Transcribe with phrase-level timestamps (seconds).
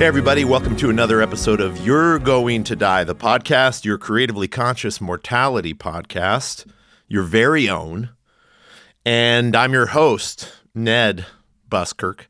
[0.00, 4.48] Hey, everybody, welcome to another episode of You're Going to Die, the podcast, your creatively
[4.48, 6.66] conscious mortality podcast,
[7.06, 8.08] your very own.
[9.04, 11.26] And I'm your host, Ned
[11.68, 12.28] Buskirk.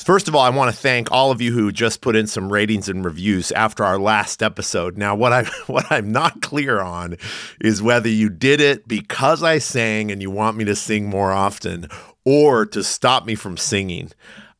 [0.00, 2.52] First of all, I want to thank all of you who just put in some
[2.52, 4.98] ratings and reviews after our last episode.
[4.98, 7.16] Now, what I what I'm not clear on
[7.60, 11.30] is whether you did it because I sang and you want me to sing more
[11.30, 11.86] often,
[12.24, 14.10] or to stop me from singing.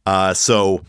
[0.07, 0.85] Uh, so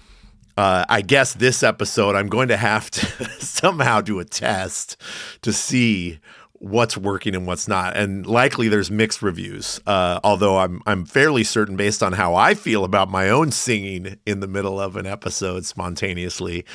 [0.58, 3.06] uh, I guess this episode I'm going to have to
[3.40, 5.00] somehow do a test
[5.44, 6.20] to see
[6.54, 7.96] what's working and what's not.
[7.96, 9.80] And likely there's mixed reviews.
[9.86, 14.18] Uh, although I'm I'm fairly certain based on how I feel about my own singing
[14.26, 16.66] in the middle of an episode spontaneously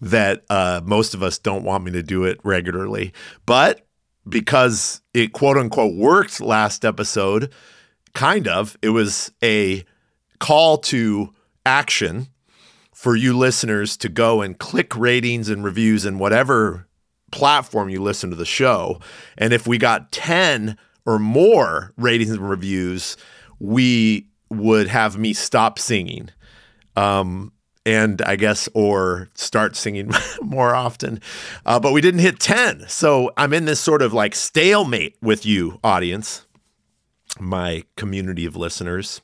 [0.00, 3.12] that uh, most of us don't want me to do it regularly.
[3.46, 3.86] But
[4.28, 7.52] because it quote unquote worked last episode,
[8.14, 9.84] kind of, it was a
[10.38, 11.32] call to
[11.66, 12.28] action
[13.04, 16.88] for you listeners to go and click ratings and reviews in whatever
[17.32, 18.98] platform you listen to the show.
[19.36, 23.18] And if we got 10 or more ratings and reviews,
[23.58, 26.30] we would have me stop singing.
[26.96, 27.52] Um,
[27.84, 30.10] and I guess, or start singing
[30.40, 31.20] more often.
[31.66, 32.88] Uh, but we didn't hit 10.
[32.88, 36.46] So I'm in this sort of like stalemate with you, audience,
[37.38, 39.20] my community of listeners.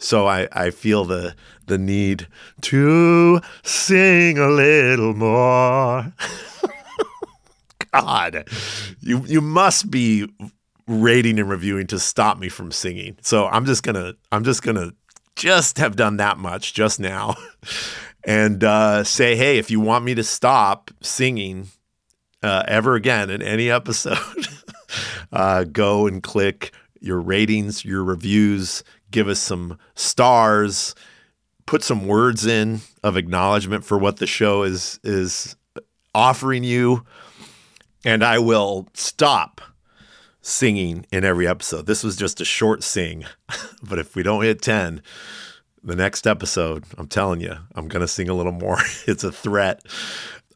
[0.00, 1.34] So I, I feel the
[1.66, 2.26] the need
[2.62, 6.12] to sing a little more.
[7.92, 8.48] God,
[9.00, 10.26] you you must be
[10.88, 13.18] rating and reviewing to stop me from singing.
[13.20, 14.92] So I'm just gonna I'm just gonna
[15.36, 17.36] just have done that much just now,
[18.24, 21.68] and uh, say, hey, if you want me to stop singing
[22.42, 24.18] uh, ever again in any episode,
[25.32, 30.94] uh, go and click your ratings, your reviews, give us some stars,
[31.66, 35.56] put some words in of acknowledgement for what the show is is
[36.14, 37.04] offering you,
[38.04, 39.60] and I will stop
[40.42, 41.86] singing in every episode.
[41.86, 43.24] This was just a short sing,
[43.82, 45.02] but if we don't hit 10,
[45.82, 48.78] the next episode, I'm telling you, I'm going to sing a little more.
[49.06, 49.82] it's a threat.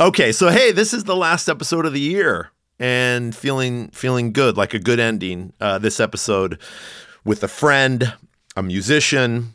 [0.00, 4.56] Okay, so hey, this is the last episode of the year and feeling feeling good,
[4.56, 5.52] like a good ending.
[5.60, 6.58] Uh, this episode
[7.24, 8.12] with a friend
[8.56, 9.54] a musician,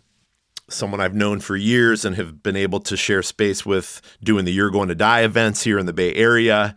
[0.70, 4.52] someone I've known for years and have been able to share space with doing the
[4.52, 6.76] You're Going to Die events here in the Bay Area.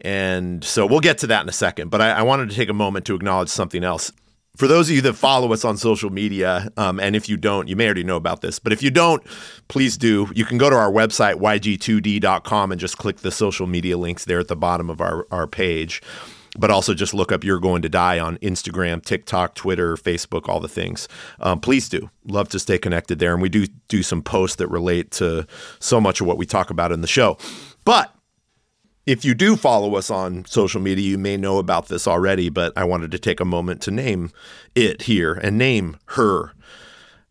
[0.00, 1.90] And so we'll get to that in a second.
[1.90, 4.12] But I, I wanted to take a moment to acknowledge something else.
[4.56, 7.68] For those of you that follow us on social media, um, and if you don't,
[7.68, 9.22] you may already know about this, but if you don't,
[9.68, 10.28] please do.
[10.34, 14.40] You can go to our website, yg2d.com, and just click the social media links there
[14.40, 16.02] at the bottom of our, our page
[16.58, 20.60] but also just look up You're Going to Die on Instagram, TikTok, Twitter, Facebook, all
[20.60, 21.08] the things.
[21.40, 22.10] Um, please do.
[22.26, 23.32] Love to stay connected there.
[23.32, 25.46] And we do do some posts that relate to
[25.78, 27.38] so much of what we talk about in the show.
[27.84, 28.12] But
[29.06, 32.72] if you do follow us on social media, you may know about this already, but
[32.76, 34.32] I wanted to take a moment to name
[34.74, 36.52] it here and name her.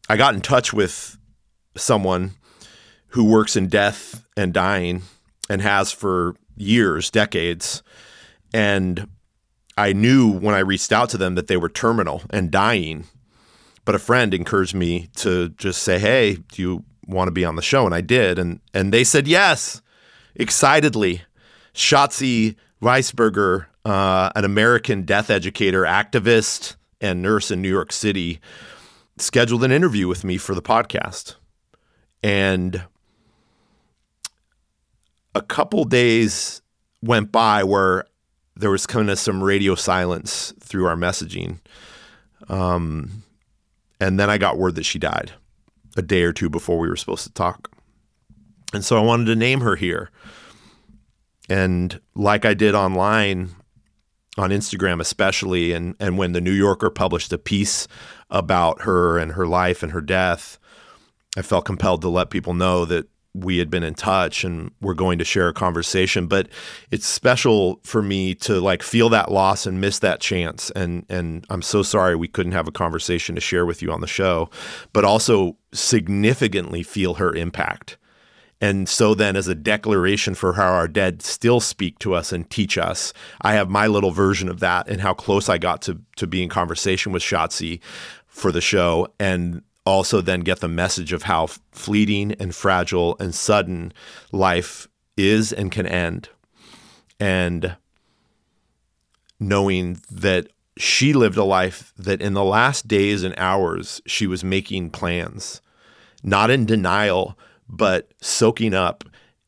[0.10, 1.18] I got in touch with
[1.76, 2.32] someone
[3.10, 5.04] who works in death and dying
[5.50, 7.84] and has for years, decades.
[8.54, 9.08] And
[9.78, 13.06] I knew when I reached out to them that they were terminal and dying.
[13.86, 17.56] But a friend encouraged me to just say, "Hey, do you want to be on
[17.56, 19.82] the show?" And I did, and and they said yes,
[20.36, 21.22] excitedly.
[21.74, 28.42] Shatzi Weisberger, uh, an American death educator, activist, and nurse in New York City,
[29.18, 31.36] scheduled an interview with me for the podcast,
[32.24, 32.84] and
[35.34, 36.62] a couple days
[37.02, 38.06] went by where
[38.60, 41.60] there was kind of some radio silence through our messaging.
[42.50, 43.24] Um,
[44.00, 45.32] and then I got word that she died
[45.96, 47.72] a day or two before we were supposed to talk.
[48.74, 50.12] And so I wanted to name her here.
[51.50, 53.56] And like I did online,
[54.38, 57.88] on Instagram especially, and, and when the New Yorker published a piece
[58.30, 60.60] about her and her life and her death,
[61.36, 63.08] I felt compelled to let people know that
[63.44, 66.28] we had been in touch and we're going to share a conversation.
[66.28, 66.50] But
[66.92, 70.72] it's special for me to like feel that loss and miss that chance.
[70.72, 74.02] And and I'm so sorry we couldn't have a conversation to share with you on
[74.02, 74.50] the show,
[74.94, 77.98] but also significantly feel her impact.
[78.60, 82.50] And so then, as a declaration for how our dead still speak to us and
[82.50, 86.00] teach us, I have my little version of that and how close I got to
[86.16, 87.82] to be in conversation with Shatzi
[88.26, 89.14] for the show.
[89.20, 93.94] And also then get the message of how fleeting and fragile and sudden
[94.32, 96.30] life is and can end.
[97.20, 97.78] And
[99.40, 100.48] knowing that
[100.78, 105.62] she lived a life that in the last days and hours she was making plans,
[106.22, 107.38] not in denial,
[107.70, 109.04] but soaking up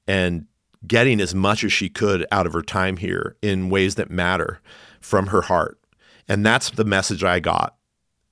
[0.07, 0.45] and
[0.87, 4.61] getting as much as she could out of her time here in ways that matter
[5.01, 5.77] from her heart.
[6.27, 7.75] And that's the message I got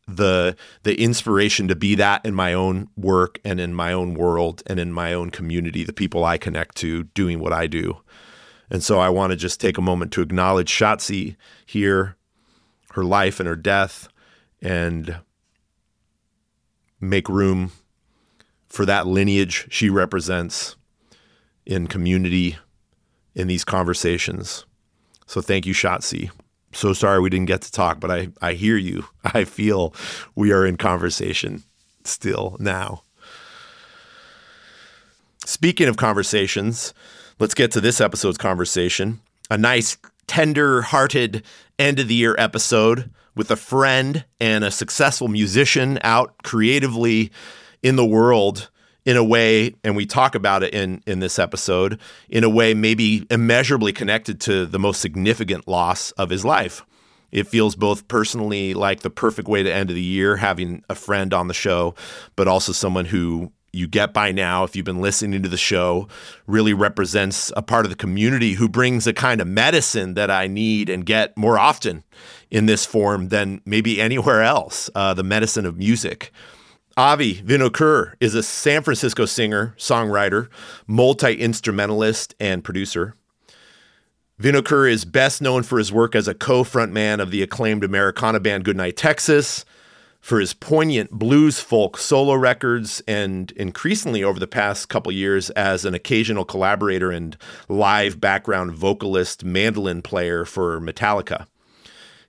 [0.07, 4.63] the the inspiration to be that in my own work and in my own world
[4.65, 7.97] and in my own community, the people I connect to doing what I do.
[8.69, 12.15] And so I want to just take a moment to acknowledge Shatzi here,
[12.91, 14.07] her life and her death,
[14.61, 15.17] and
[16.99, 17.71] make room
[18.67, 20.75] for that lineage she represents
[21.65, 22.57] in community
[23.35, 24.65] in these conversations.
[25.25, 26.31] So thank you, Shatzi
[26.73, 29.05] so sorry we didn't get to talk, but I, I hear you.
[29.23, 29.93] I feel
[30.35, 31.63] we are in conversation
[32.03, 33.03] still now.
[35.45, 36.93] Speaking of conversations,
[37.39, 39.21] let's get to this episode's conversation.
[39.49, 39.97] A nice,
[40.27, 41.43] tender hearted
[41.79, 47.31] end of the year episode with a friend and a successful musician out creatively
[47.81, 48.69] in the world
[49.07, 51.97] in a way, and we talk about it in in this episode,
[52.29, 56.85] in a way maybe immeasurably connected to the most significant loss of his life.
[57.31, 60.95] It feels both personally like the perfect way to end of the year, having a
[60.95, 61.95] friend on the show,
[62.35, 66.09] but also someone who you get by now, if you've been listening to the show,
[66.45, 70.47] really represents a part of the community who brings a kind of medicine that I
[70.47, 72.03] need and get more often
[72.51, 76.33] in this form than maybe anywhere else uh, the medicine of music.
[76.97, 80.49] Avi Vinokur is a San Francisco singer, songwriter,
[80.87, 83.13] multi instrumentalist, and producer.
[84.41, 88.39] Vinokur is best known for his work as a co frontman of the acclaimed Americana
[88.39, 89.63] band Goodnight Texas,
[90.21, 95.85] for his poignant blues folk solo records, and increasingly over the past couple years as
[95.85, 97.37] an occasional collaborator and
[97.69, 101.45] live background vocalist, mandolin player for Metallica.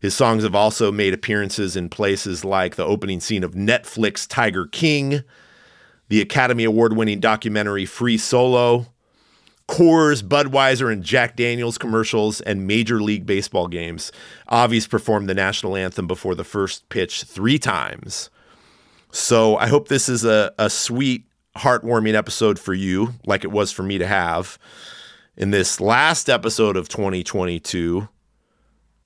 [0.01, 4.67] His songs have also made appearances in places like the opening scene of Netflix Tiger
[4.67, 5.23] King,
[6.09, 8.87] the Academy Award winning documentary Free Solo,
[9.69, 14.13] Coors, Budweiser, and Jack Daniels commercials, and Major League Baseball games.
[14.51, 18.31] Avi's performed the national anthem before the first pitch three times.
[19.11, 21.25] So I hope this is a, a sweet,
[21.57, 24.59] heartwarming episode for you, like it was for me to have.
[25.37, 28.09] In this last episode of 2022,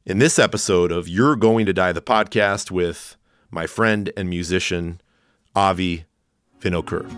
[0.05, 3.17] in this episode of You're Going to Die, the podcast with
[3.51, 5.01] my friend and musician,
[5.55, 6.05] Avi
[6.61, 7.09] Vinokur.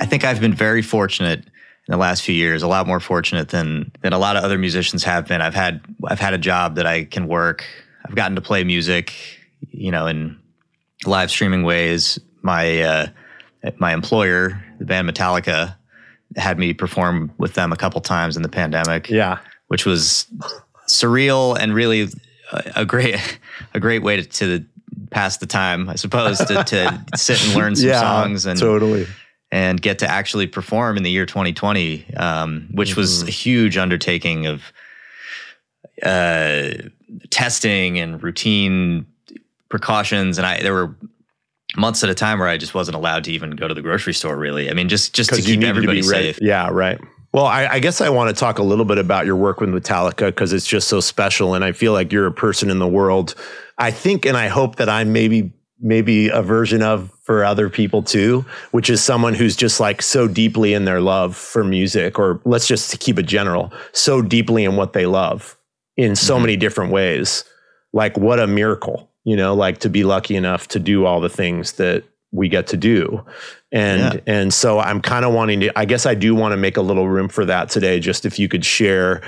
[0.00, 1.46] I think I've been very fortunate
[1.88, 4.58] in the last few years, a lot more fortunate than than a lot of other
[4.58, 5.40] musicians have been.
[5.40, 7.64] I've had I've had a job that I can work.
[8.04, 9.12] I've gotten to play music,
[9.70, 10.38] you know, in
[11.06, 12.18] live streaming ways.
[12.42, 13.06] My uh,
[13.78, 15.76] my employer, the band Metallica,
[16.36, 19.08] had me perform with them a couple times in the pandemic.
[19.08, 19.38] Yeah,
[19.68, 20.26] which was
[20.86, 22.08] surreal and really
[22.76, 23.38] a, great
[23.74, 24.64] a great way to, to
[25.10, 29.06] pass the time, I suppose, to, to sit and learn some yeah, songs and totally
[29.50, 33.00] and get to actually perform in the year 2020, um, which mm-hmm.
[33.00, 34.72] was a huge undertaking of
[36.02, 36.70] uh,
[37.28, 39.06] testing and routine
[39.68, 40.38] precautions.
[40.38, 40.96] And I there were
[41.76, 44.14] months at a time where I just wasn't allowed to even go to the grocery
[44.14, 44.36] store.
[44.36, 46.38] Really, I mean, just just to keep everybody to safe.
[46.40, 47.00] Yeah, right.
[47.32, 49.70] Well, I, I, guess I want to talk a little bit about your work with
[49.70, 52.86] Metallica because it's just so special, and I feel like you're a person in the
[52.86, 53.34] world.
[53.78, 58.02] I think, and I hope that I'm maybe maybe a version of for other people
[58.02, 62.40] too, which is someone who's just like so deeply in their love for music, or
[62.44, 65.56] let's just keep it general, so deeply in what they love
[65.96, 66.42] in so mm-hmm.
[66.42, 67.44] many different ways.
[67.94, 71.28] Like, what a miracle you know, like to be lucky enough to do all the
[71.28, 73.24] things that we get to do.
[73.70, 74.20] And yeah.
[74.26, 76.82] and so I'm kind of wanting to I guess I do want to make a
[76.82, 79.22] little room for that today just if you could share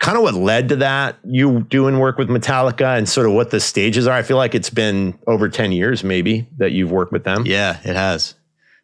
[0.00, 3.50] kind of what led to that you doing work with Metallica and sort of what
[3.50, 4.16] the stages are.
[4.16, 7.44] I feel like it's been over 10 years maybe that you've worked with them.
[7.46, 8.34] Yeah, it has.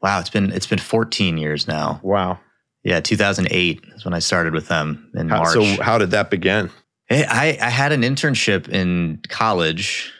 [0.02, 2.00] Wow, it's been it's been 14 years now.
[2.02, 2.40] Wow.
[2.82, 5.52] Yeah, 2008 is when I started with them in how, March.
[5.52, 6.70] So how did that begin?
[7.10, 10.12] I, I had an internship in college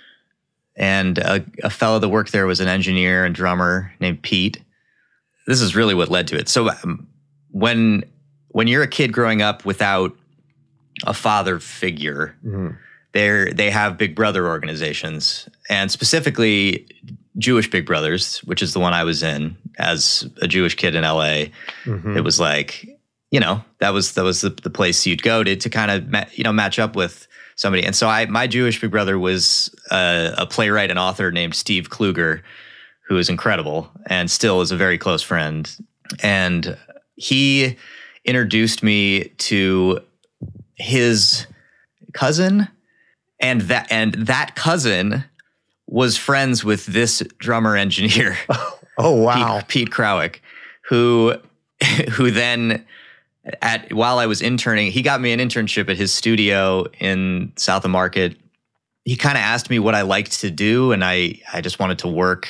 [0.81, 4.61] and a, a fellow that worked there was an engineer and drummer named Pete.
[5.47, 6.49] This is really what led to it.
[6.49, 7.07] So um,
[7.51, 8.03] when
[8.49, 10.17] when you're a kid growing up without
[11.07, 12.77] a father figure, Mhm.
[13.13, 16.87] they they have Big Brother organizations, and specifically
[17.39, 21.05] Jewish Big Brothers, which is the one I was in as a Jewish kid in
[21.05, 21.47] LA.
[21.85, 22.17] Mhm.
[22.17, 22.87] It was like
[23.31, 26.09] you know that was that was the, the place you'd go to to kind of
[26.09, 27.27] ma- you know match up with
[27.61, 27.85] somebody.
[27.85, 31.91] And so I my Jewish Big Brother was uh, a playwright and author named Steve
[31.91, 32.43] Kluger,
[33.09, 35.71] who is incredible and still is a very close friend.
[36.23, 36.77] And
[37.17, 37.77] he
[38.25, 40.01] introduced me to
[40.75, 41.47] his
[42.15, 42.69] cousin
[43.41, 45.25] and that and that cousin
[45.87, 48.37] was friends with this drummer engineer
[48.99, 49.61] Oh wow.
[49.61, 50.41] Pete, Pete Krawick,
[50.89, 51.35] who
[52.13, 52.85] who then
[53.63, 57.85] at while I was interning, he got me an internship at his studio in South
[57.85, 58.37] of Market.
[59.05, 61.99] He kind of asked me what I liked to do, and I I just wanted
[62.01, 62.49] to work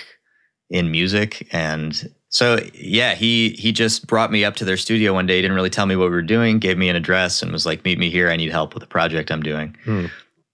[0.68, 5.26] in music, and so yeah, he he just brought me up to their studio one
[5.26, 5.36] day.
[5.36, 7.66] He didn't really tell me what we were doing, gave me an address, and was
[7.66, 8.30] like, "Meet me here.
[8.30, 10.06] I need help with a project I'm doing." Hmm.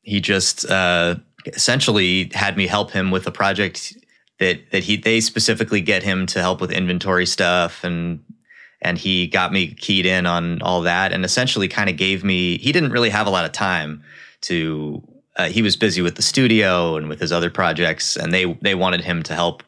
[0.02, 1.16] He just uh,
[1.46, 3.96] essentially had me help him with a project
[4.38, 8.20] that that he they specifically get him to help with inventory stuff and
[8.86, 12.58] and he got me keyed in on all that and essentially kind of gave me
[12.58, 14.02] he didn't really have a lot of time
[14.42, 15.02] to
[15.36, 18.74] uh, he was busy with the studio and with his other projects and they they
[18.74, 19.62] wanted him to help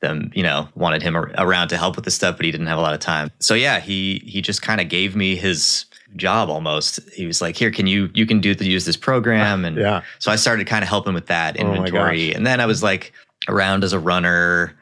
[0.00, 2.68] them you know wanted him ar- around to help with the stuff but he didn't
[2.72, 5.86] have a lot of time so yeah he he just kind of gave me his
[6.16, 9.64] job almost he was like here can you you can do the, use this program
[9.64, 10.02] and Yeah.
[10.18, 12.28] so I started kind of helping with that Oh inventory.
[12.28, 12.36] gosh.
[12.36, 13.12] and then I was like
[13.48, 14.74] around as a runner.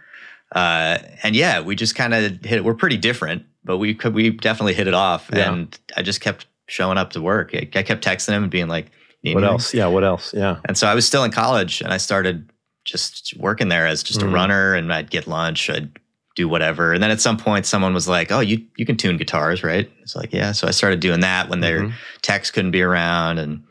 [0.53, 4.31] Uh, and yeah, we just kind of hit We're pretty different, but we could, we
[4.31, 5.29] definitely hit it off.
[5.33, 5.53] Yeah.
[5.53, 7.51] And I just kept showing up to work.
[7.55, 8.87] I, I kept texting him and being like,
[9.23, 9.75] What anything?" else?
[9.75, 9.89] Yeah.
[9.89, 10.33] What else?
[10.33, 10.61] Yeah.
[10.67, 12.51] And so I was still in college and I started
[12.85, 14.33] just working there as just a Mhm.
[14.33, 15.91] runner and I'd get lunch, I'd
[16.37, 16.93] do whatever.
[16.93, 19.91] And then at some point someone was like, Oh, you you can tune guitars, right?
[20.03, 20.53] It's like, yeah.
[20.53, 21.93] So I started doing that when their Mhm.
[22.23, 23.63] techs couldn't be around and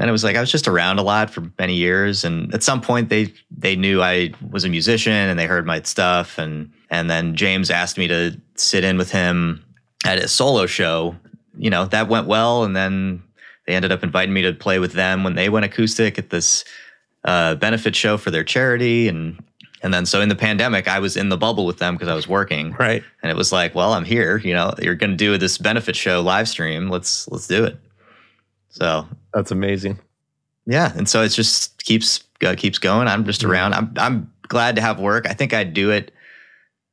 [0.00, 2.24] then it was like I was just around a lot for many years.
[2.24, 5.82] And at some point they they knew I was a musician and they heard my
[5.82, 6.38] stuff.
[6.38, 9.62] And and then James asked me to sit in with him
[10.06, 11.16] at a solo show.
[11.58, 12.64] You know, that went well.
[12.64, 13.22] And then
[13.66, 16.64] they ended up inviting me to play with them when they went acoustic at this
[17.24, 19.06] uh, benefit show for their charity.
[19.06, 19.38] And
[19.82, 22.14] and then so in the pandemic I was in the bubble with them because I
[22.14, 22.72] was working.
[22.72, 23.04] Right.
[23.22, 24.38] and it was like well I'm here.
[24.38, 26.88] You know you're going to do this benefit show live stream.
[26.88, 27.78] Let's let's do it.
[28.70, 29.98] So That's amazing.
[30.66, 33.50] yeah and so it just keeps uh, keeps going I'm just Mhm.
[33.50, 36.12] around I'm I'm glad to have work I think I'd do it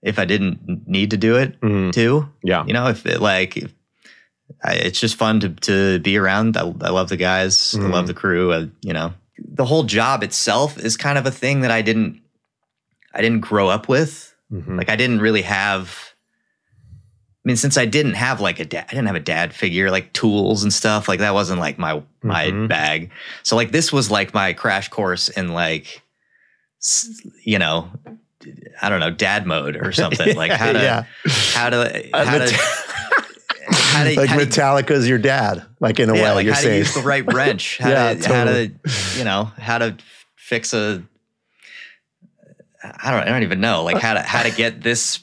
[0.04, 1.92] if I didn't need to do it Mhm.
[1.92, 2.64] too Yeah.
[2.66, 3.74] you know if it like if,
[4.64, 7.92] I, it's just fun to to be around I, I love the guys I Mhm.
[7.92, 11.62] love the crew I, you know the whole job itself is kind of a thing
[11.62, 12.22] that I didn't
[13.14, 14.78] I didn't grow up with Mhm.
[14.78, 16.07] like I didn't really have I
[17.48, 20.14] mean since I didn't have like a dad I didn't have a dad figure like
[20.14, 22.68] tools and stuff like that wasn't like my my Mhm.
[22.68, 23.10] bag
[23.44, 26.02] so like this was like my crash course in like
[27.44, 27.90] you know
[28.82, 31.04] I don't know dad mode or something like how to yeah.
[31.54, 32.56] how to Uh, how Met- to
[33.72, 36.32] how to like how to- Metallica's your dad, like in a yeah, way.
[36.36, 36.74] like you're how saying.
[36.74, 38.68] to use the right wrench, how Yeah, to how totally.
[38.70, 39.98] to you know how to
[40.36, 41.02] fix a
[42.84, 45.20] I don't I don't even know like how to how to get this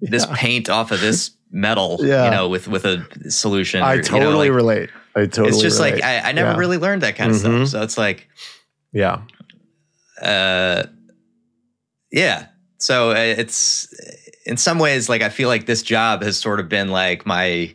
[0.00, 0.34] this Yeah.
[0.36, 2.24] paint off of this metal Yeah.
[2.26, 3.80] you know with with a solution.
[3.82, 4.90] I or, you know, totally like, relate.
[5.16, 5.48] I totally.
[5.50, 5.94] It's just relate.
[5.94, 6.56] like I, I never Yeah.
[6.58, 7.40] really learned that kind of Mhm.
[7.66, 7.68] stuff.
[7.68, 8.28] So it's like
[8.92, 9.20] Yeah.
[10.20, 10.84] uh
[12.12, 12.46] yeah
[12.78, 13.88] so uh, it's
[14.46, 17.74] in some ways like i feel like this job has sort of been like my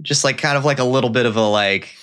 [0.00, 1.94] just like kind of like a little bit of a like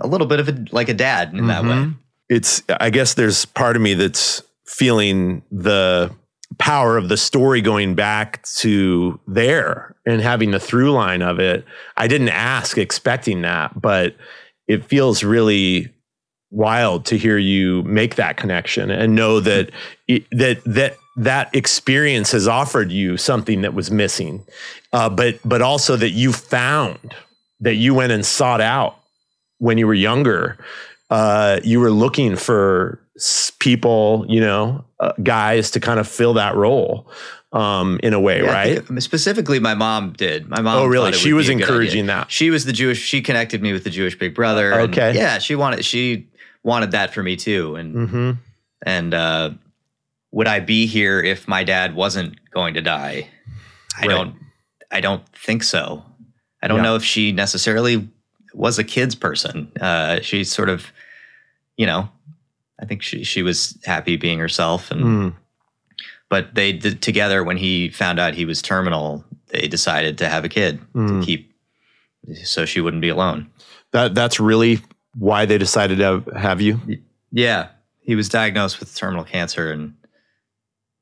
[0.00, 1.96] a little bit of a like a dad in that way Mhm.
[2.28, 2.60] It's.
[2.80, 6.10] I guess there's part of me that's feeling the
[6.58, 11.64] power of the story going back to there and having the through line of it.
[11.96, 14.16] I didn't ask expecting that, but
[14.66, 15.92] it feels really
[16.50, 19.70] wild to hear you make that connection and know that
[20.32, 24.44] that that that experience has offered you something that was missing,
[24.92, 27.14] uh, but but also that you found
[27.60, 28.98] that you went and sought out
[29.58, 30.58] when you were younger.
[31.10, 33.00] Uh, you were looking for
[33.58, 37.08] people, you know, uh, guys to kind of fill that role
[37.52, 39.02] um, in a way, Yeah, right?
[39.02, 41.12] specifically my mom did my mom Oh, really?
[41.12, 41.74] She was be a good idea.
[41.74, 42.30] encouraging that.
[42.30, 45.14] she was the jewish she connected me with the jewish big brother Okay.
[45.14, 46.28] yeah she wanted she
[46.64, 48.30] wanted that for me too and Mm-hmm.
[48.84, 49.50] and uh,
[50.32, 53.28] would I be here if my dad wasn't going to die?
[53.96, 54.08] I Right.
[54.08, 54.34] don't.
[54.90, 56.04] I don't think so.
[56.62, 56.82] I don't Yeah.
[56.82, 58.06] know if she necessarily
[58.52, 59.70] was a kids person.
[59.80, 60.92] Uh, she sort of,
[61.76, 62.08] you know,
[62.80, 65.34] I think she she was happy being herself, and Mm.
[66.28, 69.24] but they did together when he found out he was terminal.
[69.48, 71.20] They decided to have a kid Mm.
[71.20, 71.52] to keep,
[72.44, 73.48] so she wouldn't be alone.
[73.92, 74.80] That that's really
[75.14, 76.80] why they decided to have you.
[77.32, 77.68] Yeah,
[78.00, 79.94] he was diagnosed with terminal cancer, and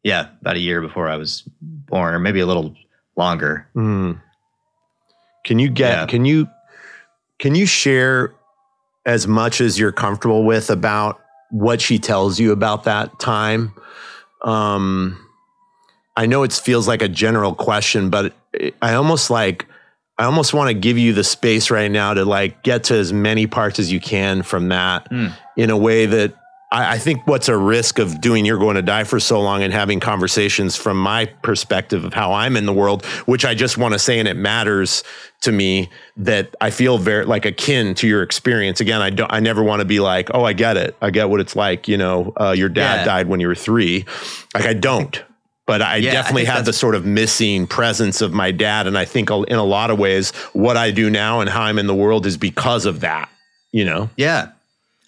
[0.02, 2.74] yeah, about a year before I was born, or maybe a little
[3.16, 3.66] longer.
[3.74, 4.20] Mm.
[5.44, 5.90] Can you get?
[5.92, 6.06] Yeah.
[6.06, 6.48] Can you?
[7.38, 8.32] Can you share
[9.06, 11.20] as much as you're comfortable with about
[11.50, 13.72] what she tells you about that time?
[14.42, 15.18] Um,
[16.16, 18.32] I know it feels like a general question, but
[18.80, 19.66] I almost like
[20.16, 23.12] I almost want to give you the space right now to like get to as
[23.12, 25.28] many parts as you can from that Hmm.
[25.56, 26.34] in a way that
[26.74, 29.62] I, I think what's a risk of doing You're Going to Die for so long
[29.62, 33.78] and having conversations from my perspective of how I'm in the world, which I just
[33.78, 35.04] want to say, and it matters
[35.42, 38.80] to me that I feel very like akin to your experience.
[38.80, 40.96] Again, I don't, I never want to be like, oh, I get it.
[41.00, 41.86] I get what it's like.
[41.86, 43.04] You know, uh, your dad Yeah.
[43.04, 44.04] died when you were three.
[44.54, 45.22] Like I don't.
[45.66, 48.86] But I Yeah, definitely think have the sort of missing presence of my dad.
[48.86, 51.78] And I think in a lot of ways, what I do now and how I'm
[51.78, 53.30] in the world is because of that,
[53.72, 54.10] you know?
[54.16, 54.48] Yeah,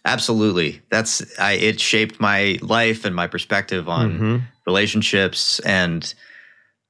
[0.07, 0.81] absolutely.
[0.91, 1.53] That's I.
[1.53, 4.43] It shaped my life and my perspective on Mhm.
[4.67, 6.15] relationships and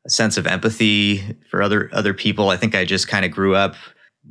[0.07, 2.51] a sense of empathy for other other people.
[2.51, 3.75] I think I just kind of grew up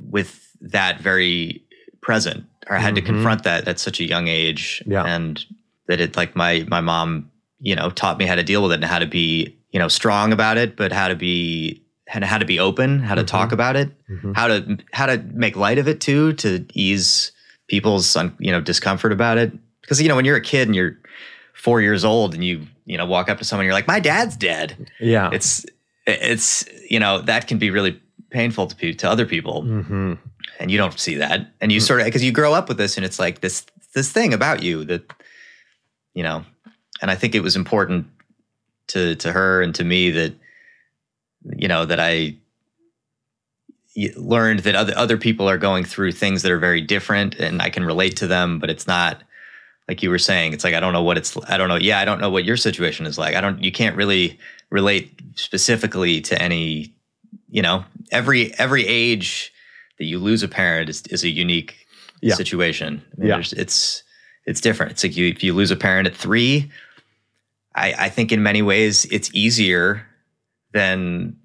[0.10, 1.62] with that very
[2.02, 2.98] present, or I had Mhm.
[2.98, 5.04] to confront that at such a young age, Yeah.
[5.04, 5.44] and
[5.88, 8.76] that it like my my mom, you know, taught me how to deal with it
[8.76, 11.82] and how to be you know strong about it, but how to be
[12.14, 13.28] and how to be open, how to Mhm.
[13.28, 14.36] talk about it, Mhm.
[14.36, 17.32] how to how to make light of it too, to ease
[17.68, 19.52] people's you know discomfort about it.
[19.82, 20.98] Because you know when you're a kid and you're
[21.54, 24.36] four years old and you you know walk up to someone, you're like, my dad's
[24.36, 24.90] dead.
[25.00, 25.30] Yeah.
[25.34, 25.66] it's
[26.06, 29.64] it's you know that can be really painful to to other people.
[29.64, 30.14] Hmm
[30.60, 31.52] and you don't see that.
[31.60, 34.12] And you sort of because you grow up with this and it's like this this
[34.12, 35.12] thing about you that
[36.14, 36.44] you know
[37.02, 38.08] and i think it was important
[38.88, 40.34] to to her and to me that
[41.56, 42.36] you know that i
[44.16, 47.70] learned that other other people are going through things that are very different and i
[47.70, 49.22] can relate to them but it's not
[49.88, 52.00] like you were saying it's like i don't know what it's i don't know yeah
[52.00, 54.38] i don't know what your situation is like i don't you can't really
[54.70, 56.94] relate specifically to any
[57.50, 59.54] you know every every age
[59.98, 61.88] that you lose a parent is, is a unique
[62.22, 62.36] Yeah.
[62.36, 63.40] situation I mean, Yeah.
[63.56, 64.04] it's
[64.46, 66.70] it's different it's like you if you lose a parent at three
[67.76, 70.06] i i think in many ways it's easier
[70.74, 71.36] than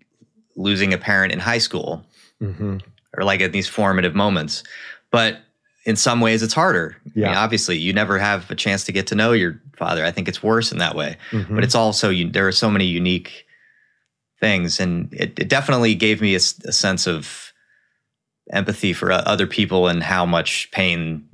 [0.57, 2.05] losing a parent in high school
[2.40, 2.79] hmm
[3.16, 4.62] or like at these formative moments.
[5.11, 5.40] But
[5.85, 6.96] in some ways, it's harder.
[7.05, 7.40] I mean, Yeah.
[7.42, 10.05] obviously, you never have a chance to get to know your father.
[10.05, 11.16] I think it's worse in that way.
[11.33, 11.55] Mm-hmm.
[11.57, 13.46] But it's also you, there are so many unique
[14.38, 17.53] things, and it, it definitely gave me a sense of
[18.53, 21.24] empathy for uh, other people and how much pain,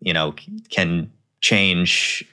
[0.00, 0.34] you know,
[0.70, 1.08] can
[1.40, 2.24] change.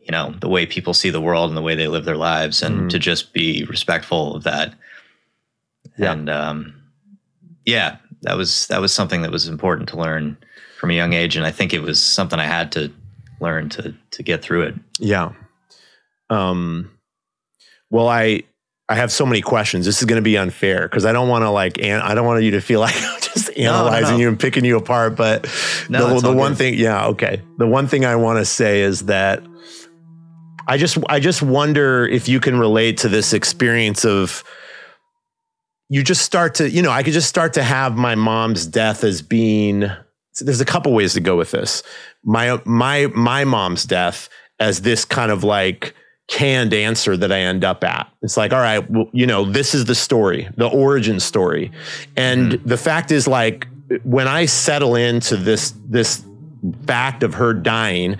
[0.00, 2.60] You know the way people see the world and the way they live their lives,
[2.62, 2.88] and Mhm.
[2.90, 4.74] to just be respectful of that.
[5.98, 6.12] Yeah.
[6.12, 6.74] And um,
[7.64, 10.36] yeah, that was that was something that was important to learn
[10.78, 12.92] from a young age, and I think it was something I had to
[13.40, 14.74] learn to to get through it.
[14.98, 15.32] Yeah.
[16.30, 16.90] Um,
[17.90, 18.42] well, I
[18.88, 19.86] I have so many questions.
[19.86, 22.26] This is going to be unfair because I don't want to like, an, I don't
[22.26, 24.20] want you to feel like I'm just no, analyzing no.
[24.20, 25.16] you and picking you apart.
[25.16, 25.44] But
[25.88, 26.58] No, the, the one good.
[26.58, 27.40] thing, yeah, okay.
[27.58, 29.42] The one thing I want to say is that
[30.66, 34.44] I just I just wonder if you can relate to this experience of
[35.88, 39.04] you just start to, you know, I could just start to have my mom's death
[39.04, 39.90] as being
[40.32, 41.82] so there's a couple ways to go with this.
[42.24, 45.94] My my my mom's death as this kind of like
[46.26, 48.10] canned answer that I end up at.
[48.22, 51.70] It's like, all right, well, you know, this is the story, the origin story.
[52.16, 52.68] And mm-hmm.
[52.68, 53.68] the fact is like
[54.02, 56.24] when I settle into this this
[56.86, 58.16] fact of her dying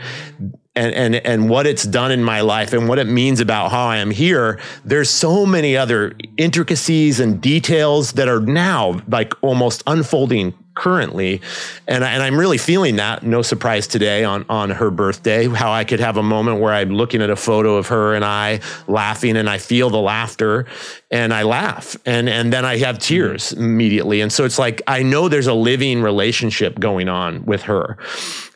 [0.77, 3.87] and and and what it's done in my life and what it means about how
[3.87, 9.83] I am here there's so many other intricacies and details that are now like almost
[9.87, 11.41] unfolding currently.
[11.87, 13.23] And I, and I'm really feeling that.
[13.23, 16.91] No surprise today on on her birthday how I could have a moment where I'm
[16.91, 20.67] looking at a photo of her and I laughing and I feel the laughter
[21.15, 24.21] and I laugh and and then I have tears immediately.
[24.21, 27.97] And so it's like I know there's a living relationship going on with her.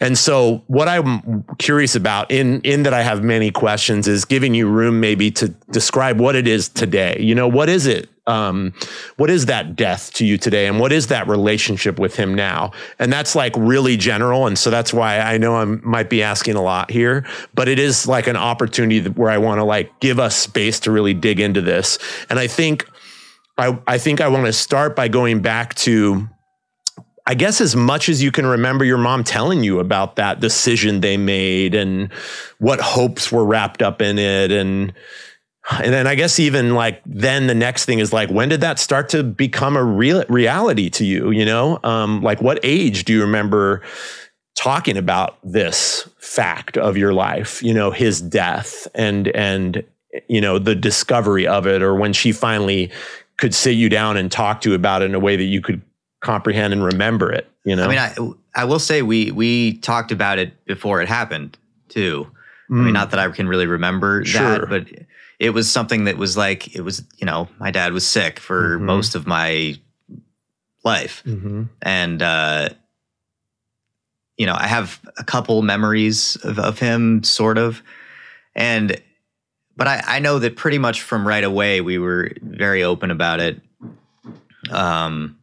[0.01, 4.55] And so what I'm curious about in in that I have many questions is giving
[4.55, 7.17] you room maybe to describe what it is today.
[7.21, 8.75] You know what is it um,
[9.17, 10.67] what is that death to you today?
[10.67, 12.73] And what is that relationship with him now?
[12.99, 14.47] And that's like really general.
[14.47, 17.79] And so that's why i know i might be asking a lot here but it
[17.79, 21.41] is like an opportunity where i want to like give us space to really dig
[21.41, 21.99] into this.
[22.29, 22.89] And i think
[23.57, 26.29] i, I think i want to start by going back to
[27.29, 31.03] I guess as much as you can remember your mom telling you about that decision
[31.03, 32.11] they made and
[32.59, 34.95] what hopes were wrapped up in it and
[35.71, 38.79] and then I guess even like then the next thing is like when did that
[38.79, 41.79] start to become a real reality to you, you know?
[41.85, 43.83] Um like what age do you remember
[44.57, 49.85] talking about this fact of your life, you know, his death and and
[50.29, 52.91] you know the discovery of it or when she finally
[53.37, 55.61] could sit you down and talk to you about it in a way that you
[55.61, 55.81] could
[56.21, 57.51] comprehend and remember it.
[57.65, 61.09] You know, I mean, I I will say we we talked about it before it
[61.09, 61.57] happened
[61.89, 62.31] too.
[62.71, 62.81] Mm.
[62.81, 64.59] I mean, not that I can really remember sure.
[64.59, 64.87] that, but
[65.39, 67.03] it was something that was like it was.
[67.17, 68.87] You know, my dad was sick for mm-hmm.
[68.87, 69.77] most of my
[70.85, 71.65] life, mm-hmm.
[71.83, 72.71] and uh,
[74.37, 77.83] you know, I have a couple memories of, of him, sort of,
[78.55, 79.01] and
[79.79, 83.39] but I, I know that pretty much from right away we were very open about
[83.39, 83.61] it.
[84.73, 85.39] Um,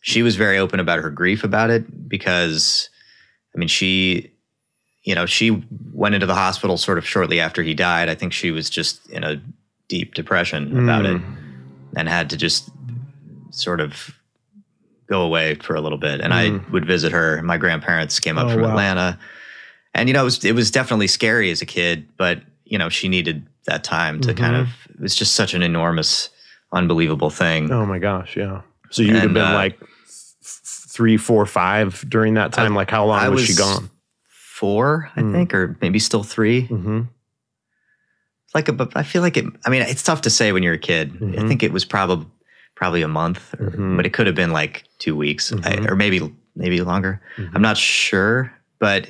[0.00, 2.88] she was very open about her grief about it because,
[3.54, 4.30] I mean, she,
[5.02, 8.08] you know, she went into the hospital sort of shortly after he died.
[8.08, 9.42] I think she was just in a
[9.88, 11.16] deep depression about mm.
[11.16, 11.22] it
[11.96, 12.70] and had to just
[13.50, 14.16] sort of
[15.08, 16.20] go away for a little bit.
[16.20, 16.36] And mm.
[16.36, 17.42] I would visit her.
[17.42, 18.70] My grandparents came up oh, from wow.
[18.70, 19.18] Atlanta.
[19.92, 22.88] And, you know, it was, it was definitely scary as a kid, but, you know,
[22.88, 24.44] she needed that time to mm-hmm.
[24.44, 26.30] kind of, it was just such an enormous,
[26.72, 27.70] unbelievable thing.
[27.70, 28.36] Oh my gosh.
[28.36, 28.62] Yeah.
[28.90, 29.78] So you'd and, have been uh, like
[30.42, 32.72] three, four, five during that time?
[32.72, 33.90] I, like how long was, was, she gone?
[34.24, 35.32] Four, I mm.
[35.32, 37.00] think, or maybe still 3 mm-hmm.
[38.54, 39.46] Like a, I feel like it.
[39.64, 41.14] I mean, it's tough to say when you're a kid.
[41.14, 41.42] Mm-hmm.
[41.42, 42.26] I think it was probably
[42.74, 43.96] probably a month, or, mm-hmm.
[43.96, 45.86] but it could have been like two weeks, I, mm-hmm.
[45.86, 47.22] or maybe maybe longer.
[47.36, 47.56] Mm-hmm.
[47.56, 49.08] I'm not sure, but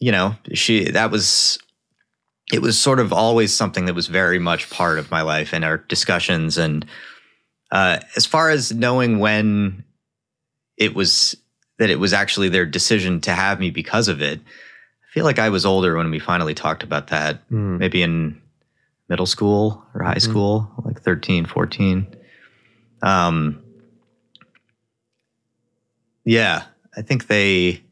[0.00, 1.58] you know, she that was
[2.52, 5.64] it was sort of always something that was very much part of my life and
[5.64, 6.86] our discussions and
[7.72, 9.84] uh, as far as knowing when
[10.76, 11.36] it was
[11.78, 14.38] that it was actually their decision to have me because of it.
[14.38, 17.78] I feel like I was older when we finally talked about that, mm.
[17.78, 18.40] maybe in
[19.08, 20.30] middle school or high mm-hmm.
[20.30, 22.06] school, like 13, 14.
[23.02, 23.62] Um,
[26.24, 26.64] yeah,
[26.96, 27.82] I think they,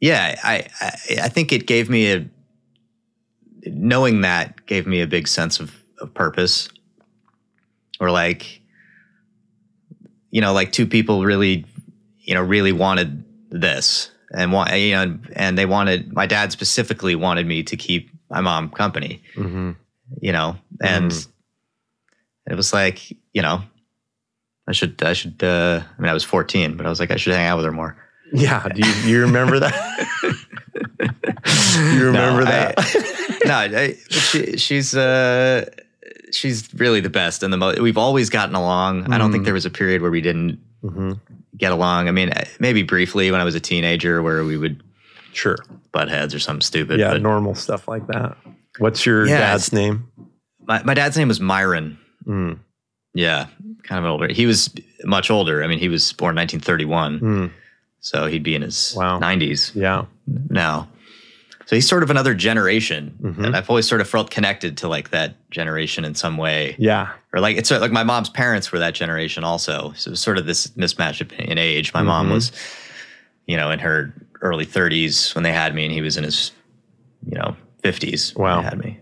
[0.00, 0.86] yeah, I, I,
[1.22, 2.28] I think it gave me a,
[3.66, 6.70] knowing that gave me a big sense of, of purpose
[8.00, 8.62] or like,
[10.30, 11.66] you know, like two people really,
[12.20, 17.14] you know, really wanted this and want, you know, and they wanted, my dad specifically
[17.14, 19.72] wanted me to keep my mom company, mm-hmm.
[20.22, 22.52] you know, and mm-hmm.
[22.52, 23.62] it was like, you know,
[24.66, 27.16] I should, I should, uh, I mean, I was 14, but I was like, I
[27.16, 27.96] should hang out with her more.
[28.32, 28.66] Yeah.
[28.74, 30.08] Do you, you remember that?
[31.94, 32.74] you remember no, that?
[32.78, 33.38] I,
[33.70, 35.68] no, I, she, she's, uh,
[36.32, 37.80] she's really the best and the most.
[37.80, 39.04] We've always gotten along.
[39.04, 39.14] Mm.
[39.14, 39.46] I don't think mm.
[39.46, 41.12] there was a period where we didn't mm-hmm.
[41.56, 42.08] get along.
[42.08, 44.82] I mean, maybe briefly when I was a teenager, where we would
[45.32, 45.58] sure
[45.92, 47.00] butt heads or something stupid.
[47.00, 48.36] Yeah, but, normal stuff like that.
[48.78, 50.08] What's your yeah, dad's name?
[50.60, 51.98] My my dad's name was Myron.
[52.26, 52.58] Mm.
[53.14, 53.46] Yeah,
[53.82, 54.28] kind of older.
[54.28, 54.72] He was
[55.04, 55.62] much older.
[55.64, 57.50] I mean, he was born 1931, mm.
[58.00, 59.18] So he'd be in his wow.
[59.18, 59.74] 90s.
[59.74, 60.06] Yeah,
[60.48, 60.88] now.
[61.66, 63.44] So he's sort of another generation, mm-hmm.
[63.44, 66.74] and I've always sort of felt connected to like that generation in some way.
[66.78, 69.92] Yeah, or like it's like my mom's parents were that generation also.
[69.96, 71.94] So it was sort of this mismatch in age.
[71.94, 72.08] My mm-hmm.
[72.08, 72.50] mom was,
[73.46, 76.50] you know, in her early 30s when they had me, and he was in his,
[77.24, 78.56] you know, 50s wow.
[78.56, 78.98] when they had me.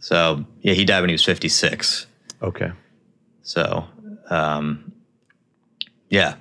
[0.00, 2.06] So yeah, he died when he was 56.
[2.42, 2.70] Okay.
[3.42, 3.84] So,
[4.28, 4.92] um,
[6.10, 6.34] yeah,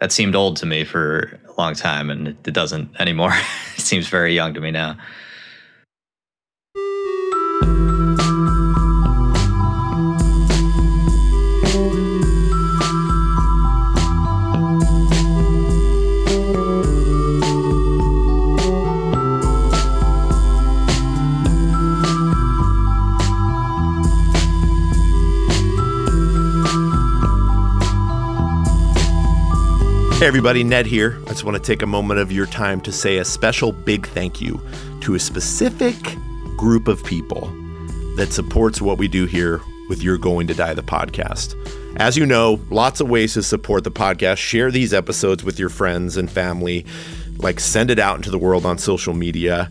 [0.00, 3.32] that seemed old to me for a long time, and it doesn't anymore.
[3.76, 4.96] it seems very young to me now.
[30.20, 31.18] Hey, everybody, Ned here.
[31.24, 34.06] I just want to take a moment of your time to say a special big
[34.08, 34.60] thank you
[35.00, 35.96] to a specific
[36.58, 37.50] group of people
[38.16, 41.54] that supports what we do here with You're Going to Die, the podcast.
[41.96, 44.36] As you know, lots of ways to support the podcast.
[44.36, 46.84] Share these episodes with your friends and family,
[47.38, 49.70] like send it out into the world on social media.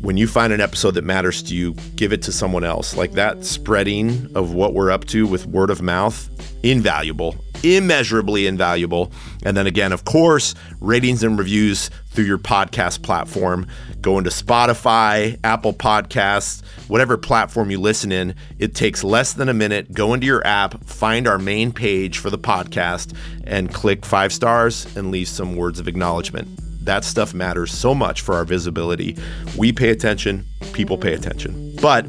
[0.00, 2.96] When you find an episode that matters to you, give it to someone else.
[2.96, 6.28] Like that spreading of what we're up to with word of mouth,
[6.64, 9.10] invaluable immeasurably invaluable.
[9.44, 13.66] And then again, of course, ratings and reviews through your podcast platform.
[14.00, 18.34] Go into Spotify, Apple Podcasts, whatever platform you listen in.
[18.58, 19.92] It takes less than a minute.
[19.92, 24.94] Go into your app, find our main page for the podcast, and click five stars
[24.96, 26.48] and leave some words of acknowledgement.
[26.84, 29.16] That stuff matters so much for our visibility.
[29.56, 31.74] We pay attention, people pay attention.
[31.80, 32.04] But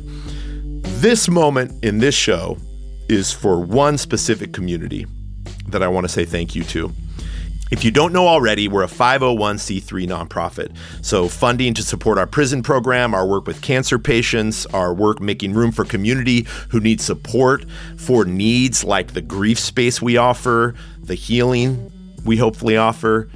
[0.99, 2.57] this moment in this show
[3.07, 5.05] is for one specific community
[5.67, 6.93] that I want to say thank you to.
[7.71, 10.75] If you don't know already, we're a 501c3 nonprofit.
[11.01, 15.53] So, funding to support our prison program, our work with cancer patients, our work making
[15.53, 17.65] room for community who need support
[17.97, 21.91] for needs like the grief space we offer, the healing
[22.23, 23.29] we hopefully offer,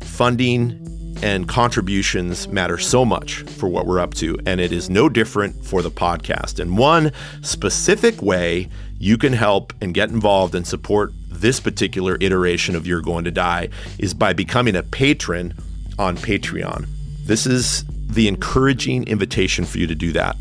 [0.00, 4.38] funding and contributions matter so much for what we're up to.
[4.46, 6.60] And it is no different for the podcast.
[6.60, 11.12] And one specific way you can help and get involved and support
[11.44, 15.52] this particular iteration of You're Going to Die is by becoming a patron
[15.98, 16.86] on Patreon.
[17.26, 20.38] This is the encouraging invitation for you to do that.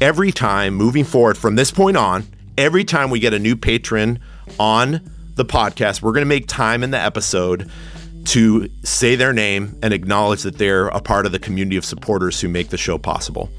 [0.00, 2.22] Every time moving forward from this point on,
[2.56, 4.20] every time we get a new patron
[4.60, 5.00] on
[5.34, 7.68] the podcast, we're going to make time in the episode
[8.26, 12.40] to say their name and acknowledge that they're a part of the community of supporters
[12.40, 13.50] who make the show possible.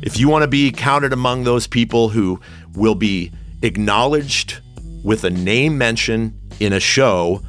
[0.00, 2.40] If you want to be counted among those people who
[2.74, 4.60] will be acknowledged
[5.02, 7.42] with a name mention in a show,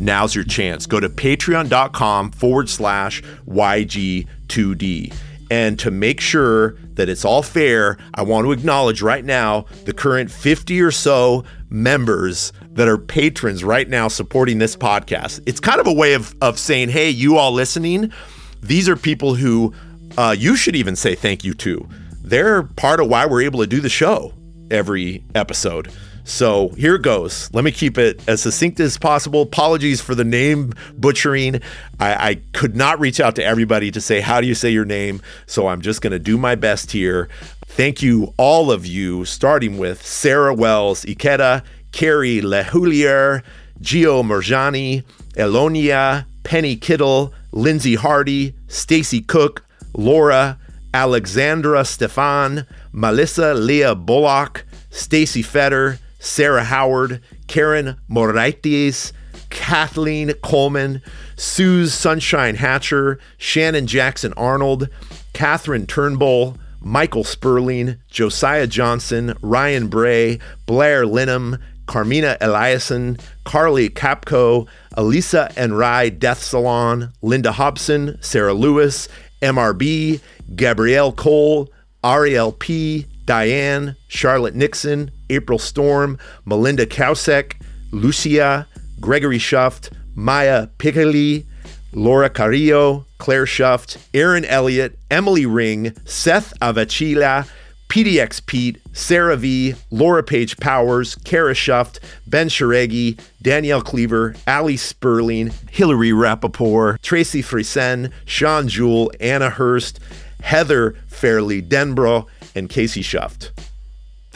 [0.00, 0.86] now's your chance.
[0.86, 5.14] Go to patreon.com forward slash YG2D.
[5.50, 9.94] And to make sure that it's all fair, I want to acknowledge right now the
[9.94, 15.40] current 50 or so members that are patrons right now supporting this podcast.
[15.46, 18.12] It's kind of a way of, of saying, hey, you all listening,
[18.60, 19.72] these are people who
[20.18, 21.88] uh, you should even say thank you to.
[22.22, 24.34] They're part of why we're able to do the show
[24.70, 25.90] every episode.
[26.28, 27.48] So here goes.
[27.54, 29.40] Let me keep it as succinct as possible.
[29.40, 31.62] Apologies for the name butchering.
[31.98, 34.84] I, I could not reach out to everybody to say, How do you say your
[34.84, 35.22] name?
[35.46, 37.30] So I'm just going to do my best here.
[37.64, 43.42] Thank you, all of you, starting with Sarah Wells, Ikeda, Carrie Lehulier,
[43.80, 49.64] Gio Merjani, Elonia, Penny Kittle, Lindsay Hardy, Stacy Cook,
[49.94, 50.58] Laura,
[50.92, 59.12] Alexandra Stefan, Melissa Leah Bullock, Stacy Fetter, Sarah Howard, Karen Moraitis,
[59.48, 61.00] Kathleen Coleman,
[61.36, 64.88] Suze Sunshine Hatcher, Shannon Jackson Arnold,
[65.32, 75.50] Catherine Turnbull, Michael Sperling, Josiah Johnson, Ryan Bray, Blair Linham, Carmina Eliason, Carly Capco, Elisa
[75.56, 79.08] and Rye Death Salon, Linda Hobson, Sarah Lewis,
[79.40, 80.20] MRB,
[80.54, 81.72] Gabrielle Cole,
[82.04, 87.60] Ariel P., Diane, Charlotte Nixon, April Storm, Melinda Kausek,
[87.90, 88.66] Lucia,
[89.00, 91.46] Gregory Schuft, Maya Piccoli,
[91.92, 97.48] Laura Carrillo, Claire Schuft, Aaron Elliott, Emily Ring, Seth Avachila,
[97.88, 105.50] PDX Pete, Sarah V, Laura Page Powers, Kara Schuft, Ben Sharegi, Danielle Cleaver, Ali Sperling,
[105.70, 110.00] Hillary Rappaport, Tracy Frisen, Sean Jewell, Anna Hurst,
[110.42, 113.52] Heather Fairley Denbro, and Casey Schuft.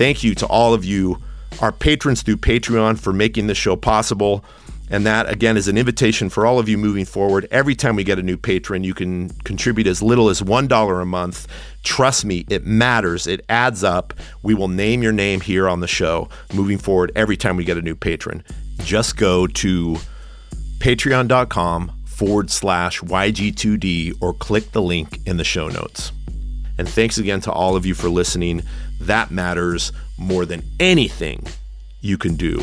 [0.02, 1.22] Thank you to all of you,
[1.60, 4.44] our patrons through Patreon, for making this show possible.
[4.90, 7.46] And that, again, is an invitation for all of you moving forward.
[7.52, 11.04] Every time we get a new patron, you can contribute as little as $1 a
[11.04, 11.46] month.
[11.84, 13.28] Trust me, it matters.
[13.28, 14.12] It adds up.
[14.42, 17.78] We will name your name here on the show moving forward every time we get
[17.78, 18.42] a new patron.
[18.78, 19.98] Just go to
[20.80, 26.10] patreon.com forward slash YG2D or click the link in the show notes.
[26.78, 28.62] And thanks again to all of you for listening.
[29.06, 31.44] That matters more than anything
[32.00, 32.62] you can do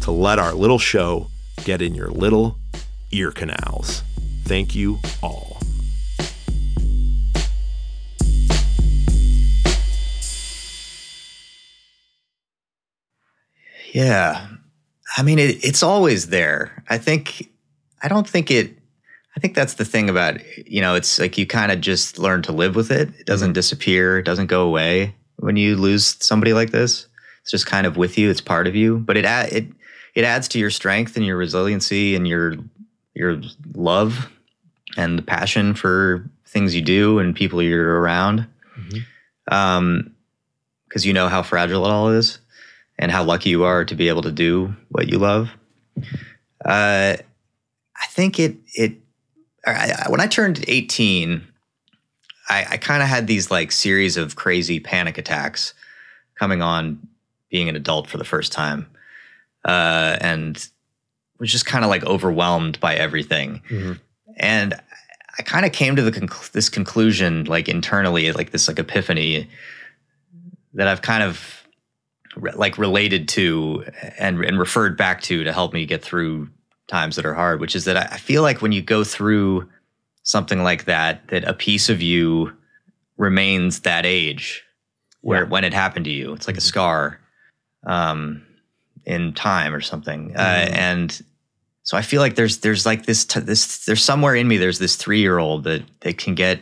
[0.00, 1.28] to let our little show
[1.64, 2.58] get in your little
[3.12, 4.02] ear canals.
[4.46, 5.58] Thank you all.
[13.92, 14.48] Yeah.
[15.16, 16.82] I mean, it, it's always there.
[16.88, 17.48] I think,
[18.02, 18.76] I don't think it,
[19.36, 22.42] I think that's the thing about, you know, it's like you kind of just learn
[22.42, 23.10] to live with it.
[23.20, 23.54] It doesn't mm-hmm.
[23.54, 27.06] disappear, it doesn't go away when you lose somebody like this.
[27.42, 29.66] It's just kind of with you, it's part of you, but it, it,
[30.14, 32.54] it adds to your strength and your resiliency and your,
[33.14, 33.40] your
[33.74, 34.30] love
[34.96, 38.46] and the passion for things you do and people you're around.
[38.78, 39.54] Mm-hmm.
[39.54, 40.14] Um,
[40.90, 42.38] cause you know how fragile it all is
[42.98, 45.50] and how lucky you are to be able to do what you love.
[46.64, 47.16] Uh,
[47.96, 48.96] I think it it
[49.66, 51.46] I, when I turned 18,
[52.50, 55.72] I, I kind of had these like series of crazy panic attacks
[56.38, 56.98] coming on
[57.50, 58.86] being an adult for the first time.
[59.64, 60.68] uh, and
[61.38, 63.62] was just kind of like overwhelmed by everything.
[63.70, 63.92] Mm-hmm.
[64.36, 64.74] And
[65.38, 69.48] I kind of came to the conc- this conclusion, like internally, like this like epiphany
[70.74, 71.66] that I've kind of
[72.36, 73.84] re- like related to
[74.18, 76.48] and and referred back to to help me get through
[76.88, 79.68] times that are hard, which is that I, I feel like when you go through
[80.30, 82.52] something like that, that a piece of you
[83.16, 84.62] remains that age
[85.20, 85.48] where Yeah.
[85.48, 87.18] when it happened to you, it's like a scar
[87.86, 88.42] um,
[89.06, 90.34] in time or something.
[90.36, 90.72] Uh, Mhm.
[90.72, 91.22] and
[91.82, 94.78] so I feel like there's there's like this t- this there's somewhere in me there's
[94.78, 96.60] this three year old that that can get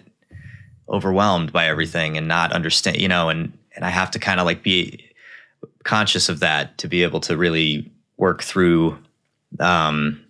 [0.88, 4.46] overwhelmed by everything and not understand, you know, and and I have to kind of
[4.46, 5.04] like be
[5.84, 8.98] conscious of that to be able to really work through
[9.60, 10.20] um,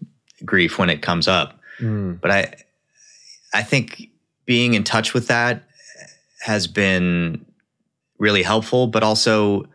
[0.45, 1.59] grief when it comes up.
[1.81, 2.21] Mm.
[2.21, 2.55] But I
[3.55, 4.09] I think
[4.47, 5.63] being in touch with that
[6.41, 7.45] has been
[8.19, 9.67] really helpful, but also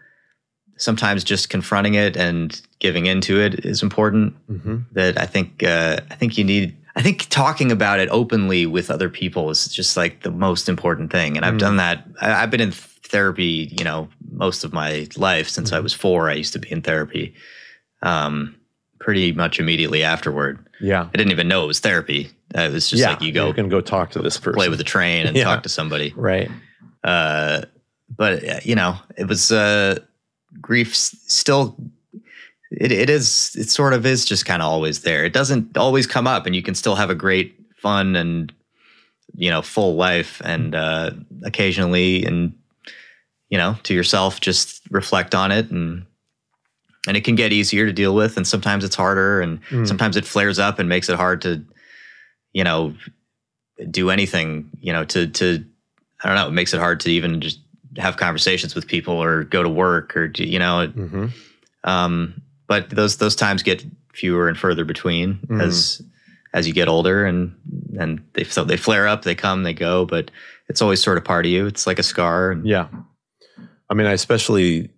[0.78, 5.98] sometimes just confronting it and giving into it is important hmm that I think uh,
[6.12, 6.78] I think you need.
[6.96, 11.12] I think talking about it openly with other people is just like the most important
[11.12, 11.36] thing.
[11.36, 11.60] And I've Mm.
[11.60, 12.06] done that.
[12.22, 15.84] I, I've been in therapy, you know, most of my life since I Mhm.
[15.84, 16.30] was four.
[16.30, 17.34] I used to be in therapy.
[18.04, 18.56] Um,
[19.04, 20.66] pretty much immediately afterward.
[20.80, 21.04] Yeah.
[21.14, 22.32] I didn't even know it was therapy.
[22.56, 23.10] It was just yeah.
[23.10, 24.54] like you go You're gonna go talk to this person.
[24.56, 25.44] play with a train and Yeah.
[25.44, 26.14] talk to somebody.
[26.16, 26.50] Right.
[27.04, 27.64] Uh,
[28.16, 30.00] but uh, you know, it was uh,
[30.62, 30.96] grief.
[30.96, 31.76] Still,
[32.72, 33.56] it it is.
[33.60, 35.26] It sort of is just kind of always there.
[35.26, 38.54] It doesn't always come up, and you can still have a great, fun, and
[39.36, 40.42] you know, full life.
[40.46, 41.12] And uh,
[41.44, 42.54] occasionally, and
[43.50, 46.06] you know, to yourself, just reflect on it and.
[47.08, 49.88] And it can get easier to deal with, and sometimes it's harder, and Mm.
[49.88, 51.62] sometimes it flares up and makes it hard to,
[52.54, 52.94] you know,
[53.92, 54.70] do anything.
[54.80, 55.64] You know, to to
[56.24, 56.48] I don't know.
[56.48, 57.60] It makes it hard to even just
[57.98, 60.80] have conversations with people or go to work or do, you know.
[60.82, 61.28] it- hmm
[61.84, 65.62] Um, but those those times get fewer and further between Mhm.
[65.62, 66.02] as
[66.54, 67.54] as you get older, and
[68.00, 70.32] and they so they flare up, they come, they go, but
[70.70, 71.66] it's always sort of part of you.
[71.66, 72.52] It's like a scar.
[72.52, 72.88] And, Yeah.
[73.90, 74.90] I mean, I especially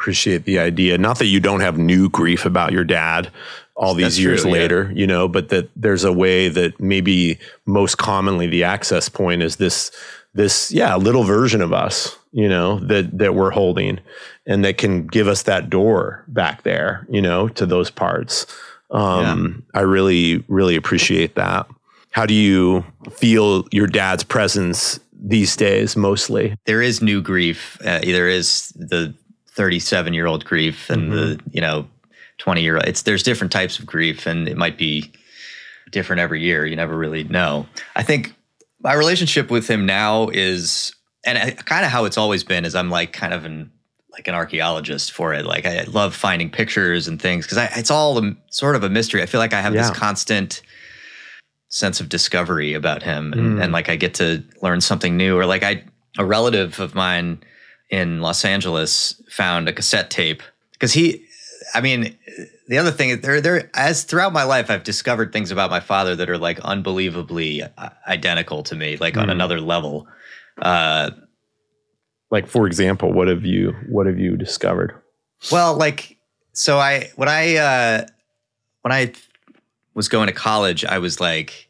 [0.00, 3.30] appreciate the idea, not that you don't have new grief about your dad
[3.76, 4.56] all these That's years true, yeah.
[4.56, 9.42] later, you know, but that there's a way that maybe most commonly the access point
[9.42, 9.90] is this
[10.32, 14.00] this yeah, little version of us, you know, that that we're holding
[14.46, 18.46] and that can give us that door back there, you know, to those parts.
[18.90, 21.66] Um I really really appreciate that.
[22.10, 26.54] How do you feel your dad's presence these days mostly?
[26.64, 27.78] there is new grief.
[27.84, 29.14] Uh, there is the
[29.54, 31.88] 37 year old grief and the you know
[32.38, 32.86] 20 year old.
[32.86, 35.12] It's there's different types of grief, and it might be
[35.90, 36.64] different every year.
[36.66, 37.66] You never really know.
[37.96, 38.34] I think
[38.80, 40.94] my relationship with him now is,
[41.26, 43.70] and kind of how it's always been, is I'm like kind of an
[44.12, 45.44] like an archaeologist for it.
[45.46, 49.22] Like I love finding pictures and things because it's all a, sort of a mystery.
[49.22, 49.82] I feel like I have Yeah.
[49.82, 50.62] this constant
[51.68, 53.62] sense of discovery about him and, Mm.
[53.62, 55.84] and like I get to learn something new or like I
[56.18, 57.38] a relative of mine
[57.90, 61.24] in Los Angeles found a cassette tape because he
[61.74, 62.16] I mean
[62.68, 65.80] the other thing is there there as throughout my life I've discovered things about my
[65.80, 69.32] father that are like unbelievably uh, identical to me like on Mm.
[69.32, 70.06] another level
[70.62, 71.10] uh
[72.30, 74.94] Like for example, what have you what have you discovered?
[75.50, 76.16] Well, like
[76.52, 78.06] so I when I uh
[78.82, 79.12] when I
[79.94, 81.68] was going to college, I was like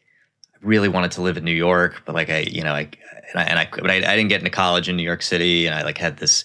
[0.62, 2.88] really wanted to live in New York, but like I, you know, I
[3.33, 5.66] and I, and I but I, I didn't get into college in New York City
[5.66, 6.44] and I like had this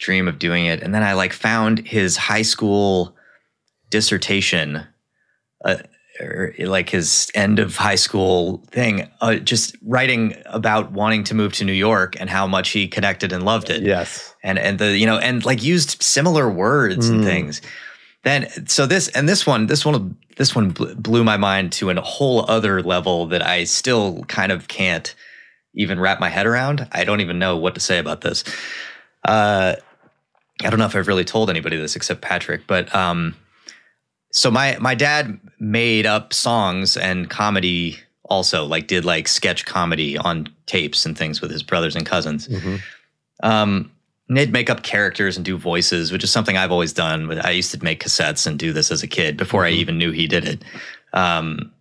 [0.00, 0.82] dream of doing it.
[0.82, 3.14] And then I like found his high school
[3.90, 4.84] dissertation
[5.64, 5.76] uh,
[6.20, 11.52] or like his end of high school thing, uh, just writing about wanting to move
[11.54, 14.34] to New York and how much he connected and loved it Yes.
[14.42, 17.24] and and the you know and like used similar words and Mm.
[17.24, 17.60] things
[18.22, 21.90] then so this and this one this one this one bl- blew my mind to
[21.90, 25.14] a whole other level that i still kind of can't
[25.74, 26.86] even wrap my head around.
[26.92, 28.44] I don't even know what to say about this.
[29.24, 29.74] Uh
[30.62, 33.34] i don't know if i've really told anybody this except patrick but um
[34.30, 40.16] so my my dad made up songs and comedy also like did like sketch comedy
[40.16, 42.48] on tapes and things with his brothers and cousins.
[42.48, 42.80] Mhm.
[43.42, 43.90] um,
[44.28, 47.38] they'd make up characters and do voices, which is something I've always done.
[47.40, 49.76] I used to make cassettes and do this as a kid before I Mhm.
[49.76, 50.62] even knew he did it.
[51.12, 51.72] Um,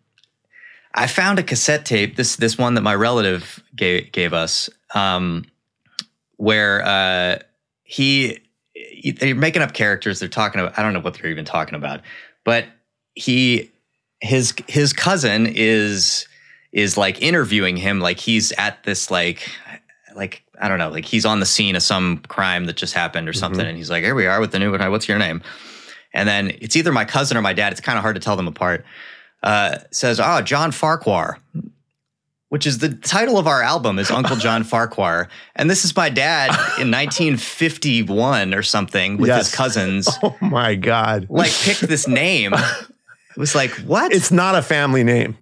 [0.94, 2.18] I found a cassette tape.
[2.18, 5.46] This this one that my relative gave gave us, um,
[6.38, 7.40] where uh,
[7.84, 8.40] he
[9.20, 10.20] they're making up characters.
[10.20, 10.78] They're talking about.
[10.78, 12.02] I don't know what they're even talking about,
[12.44, 12.66] but
[13.16, 13.72] he
[14.20, 16.28] his his cousin is
[16.72, 19.50] is like interviewing him like he's at this like
[20.16, 23.28] like I don't know, like he's on the scene of some crime that just happened
[23.30, 23.70] or something, Mhm.
[23.70, 24.92] and he's like, "Here we are with the new one.
[24.92, 25.42] What's your name?"
[26.16, 27.72] and then it's either my cousin or my dad.
[27.72, 28.86] It's kind of hard to tell them apart.
[29.42, 31.38] Uh, says, "Oh, John Farquhar."
[32.50, 36.10] Which is the title of our album is Uncle John Farquhar, and this is my
[36.10, 39.48] dad in 1951 or something with Yes.
[39.48, 40.08] his cousins.
[40.24, 41.26] Oh my God.
[41.30, 42.54] Like picked this name.
[42.54, 44.14] It was like what?
[44.14, 45.38] It's not a family name.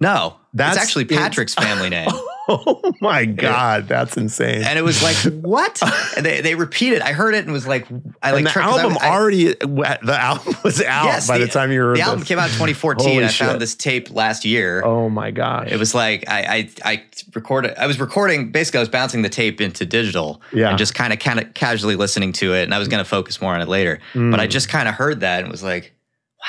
[0.00, 2.10] no, That's- that's actually it's- Patrick's family name.
[2.66, 3.86] Oh my God.
[3.88, 4.62] That's insane.
[4.64, 5.80] and it was like what
[6.16, 7.86] and they, they repeated i heard it and was like
[8.22, 11.28] i like and the tried- 'cause I- album I- already, the album was out yes,
[11.28, 13.46] by the, time you heard the album came out in 2014 Holy i shit.
[13.46, 15.68] found this tape last year Oh my gosh.
[15.70, 17.02] it was like I, I i
[17.34, 20.70] recorded i was recording basically i was bouncing the tape into digital Yeah.
[20.70, 23.08] and just kind of kind of casually listening to it and i was going to
[23.08, 24.50] focus more on it later but i Mm.
[24.50, 25.94] just kind of heard that and was like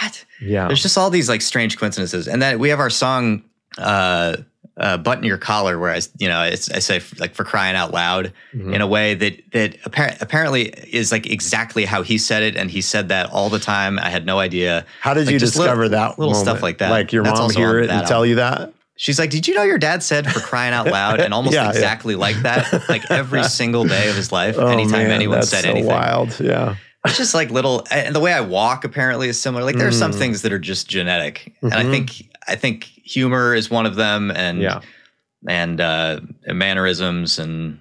[0.02, 0.68] what yeah.
[0.68, 3.44] there's just all these like strange coincidences and then we have our song
[3.78, 4.38] uh
[4.82, 8.34] uh, button your collar, whereas you know, it's, I say like for crying out loud,
[8.56, 8.74] Mhm.
[8.76, 12.70] in a way that that appar- apparently is like exactly how he said it, and
[12.72, 14.00] he said that all the time.
[14.00, 14.86] I had no idea.
[15.00, 16.20] How did like you discover little- that?
[16.20, 16.90] little stuff like that.
[16.92, 18.74] Like your That's mom hear it and tell you that?
[18.98, 21.64] She's like, "Did you know your dad said for crying out loud?" And almost Yeah,
[21.64, 21.70] yeah.
[21.72, 24.56] exactly like that, like every single day of his life.
[24.60, 26.40] Oh, anytime man, anyone that's said so anything, wild.
[26.40, 26.76] Yeah.
[27.06, 27.84] it's just like little.
[27.90, 29.64] And the way I walk apparently is similar.
[29.64, 30.18] Like there are some Mm.
[30.20, 31.92] things that are just genetic, and I Mhm.
[31.92, 34.82] think I think humor is one of them, and Yeah.
[35.48, 37.80] and uh, mannerisms, and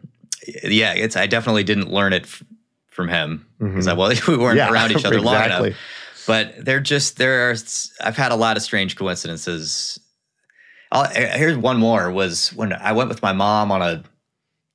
[0.65, 2.43] yeah, it's I definitely didn't learn it f-
[2.89, 5.75] from him because I well we weren't Yeah, around each other long enough.
[6.27, 7.55] But they're just there are.
[8.03, 9.99] I've had a lot of strange coincidences.
[10.93, 12.11] I'll, here's one more.
[12.11, 14.03] Was when I went with my mom on a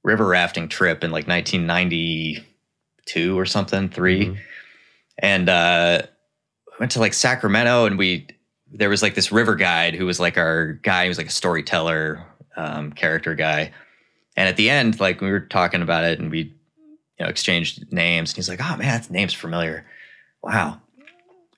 [0.03, 4.37] river rafting trip in like 1992 or something, 3 Mhm.
[5.19, 6.01] and uh,
[6.79, 8.27] went to like Sacramento, and we
[8.77, 11.03] there was like this river guide who was like our guy.
[11.03, 12.23] He was like a storyteller,
[12.55, 13.71] um, character guy.
[14.37, 17.91] And at the end, like we were talking about it, and we you know exchanged
[17.91, 18.31] names.
[18.31, 19.85] And he's like, "Oh man, that name's familiar.
[20.43, 20.81] Wow."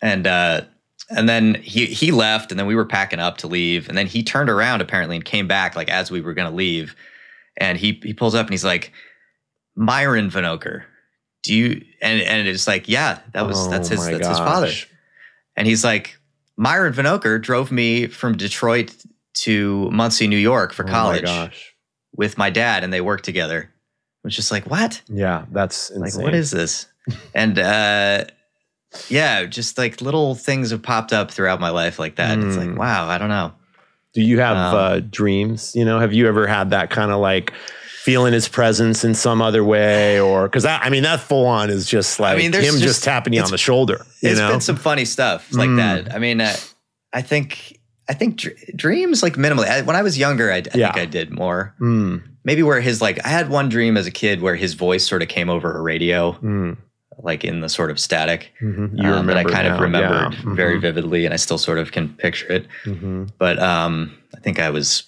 [0.02, 0.62] And uh,
[1.10, 4.08] and then he he left, and then we were packing up to leave, and then
[4.08, 6.96] he turned around apparently and came back like as we were going to leave,
[7.58, 8.92] and he he pulls up and he's like,
[9.76, 10.84] "Myron Vinocur."
[11.44, 14.38] Do you and and it's like yeah that was that's Oh his my that's his
[14.38, 14.72] father
[15.58, 16.18] and he's like,
[16.58, 18.96] Myron Vinocur drove me from Detroit
[19.36, 21.76] to Muncie, New York for Oh my college gosh.
[22.16, 23.60] with my dad, and they worked together.
[23.62, 23.70] It
[24.24, 25.02] was just like, what?
[25.08, 26.22] Yeah, that's insane.
[26.22, 26.88] Like, what is this?
[27.36, 28.26] and uh,
[29.10, 32.40] yeah, just like little things have popped up throughout my life like that.
[32.40, 32.78] It's like, Mm.
[32.78, 33.54] wow, I don't know.
[34.14, 35.74] Do you have Um, uh, dreams?
[35.76, 37.54] You know, have you ever had that kind of like
[38.08, 41.86] feeling his presence in some other way, or because I mean that full on is
[41.86, 44.06] just like I mean, there's him just, just- tapping you on the shoulder.
[44.22, 45.76] You It's know, been some funny stuff like Mm.
[45.78, 46.16] that.
[46.16, 46.56] I mean, uh,
[47.12, 47.78] I think
[48.08, 49.68] I think dr- dreams like minimally.
[49.68, 50.94] I, when I was younger, I, I Yeah.
[50.94, 51.76] think I did more.
[51.82, 55.06] Mm, Maybe where his like I had one dream as a kid where his voice
[55.06, 56.78] sort of came over a radio, mm,
[57.22, 58.54] like in the sort of static.
[58.62, 58.92] mhm.
[59.04, 60.56] You um, that I kind of now, remembered yeah.
[60.56, 62.68] very Mhm, vividly, and I still sort of can picture it.
[62.86, 63.30] mhm.
[63.38, 65.04] But um, I think I was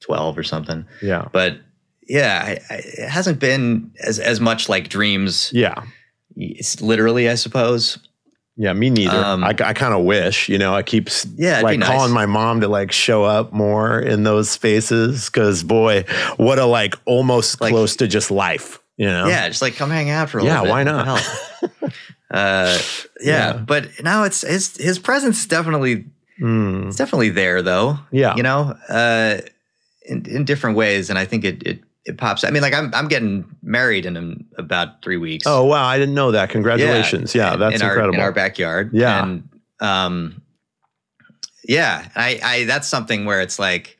[0.00, 0.84] twelve or something.
[1.00, 1.58] Yeah, But
[2.08, 5.50] yeah, it hasn't been as as much like dreams.
[5.52, 5.82] yeah,
[6.36, 7.98] It's literally, I suppose.
[8.56, 8.72] yeah.
[8.72, 9.16] Me neither.
[9.16, 10.48] Um, I, I kind of wish.
[10.48, 11.88] You know, I keep Yeah, like nice.
[11.88, 16.04] calling my mom to like show up more in those spaces because boy,
[16.38, 18.78] what a like almost Like- close to just life.
[18.96, 19.28] You know?
[19.28, 20.70] Yeah, just like come hang out for a Yeah, little bit.
[20.72, 21.08] why not?
[22.32, 22.78] uh,
[23.20, 23.52] yeah, Yeah.
[23.58, 26.04] but now it's his his presence is definitely
[26.40, 27.98] Mm, it's definitely there though.
[28.12, 28.34] yeah.
[28.36, 29.38] you know, uh,
[30.06, 31.78] in in different ways, and I think it it
[32.08, 32.42] it pops.
[32.42, 35.44] I mean, like I'm I'm getting married in um, about three weeks.
[35.46, 36.50] Oh wow, I didn't know that.
[36.50, 37.34] Congratulations.
[37.34, 38.14] Yeah, in- that's in our, incredible.
[38.16, 38.90] in our backyard.
[38.92, 39.22] Yeah.
[39.22, 39.48] and
[39.80, 40.42] um,
[41.64, 43.98] yeah, I I that's something where it's like,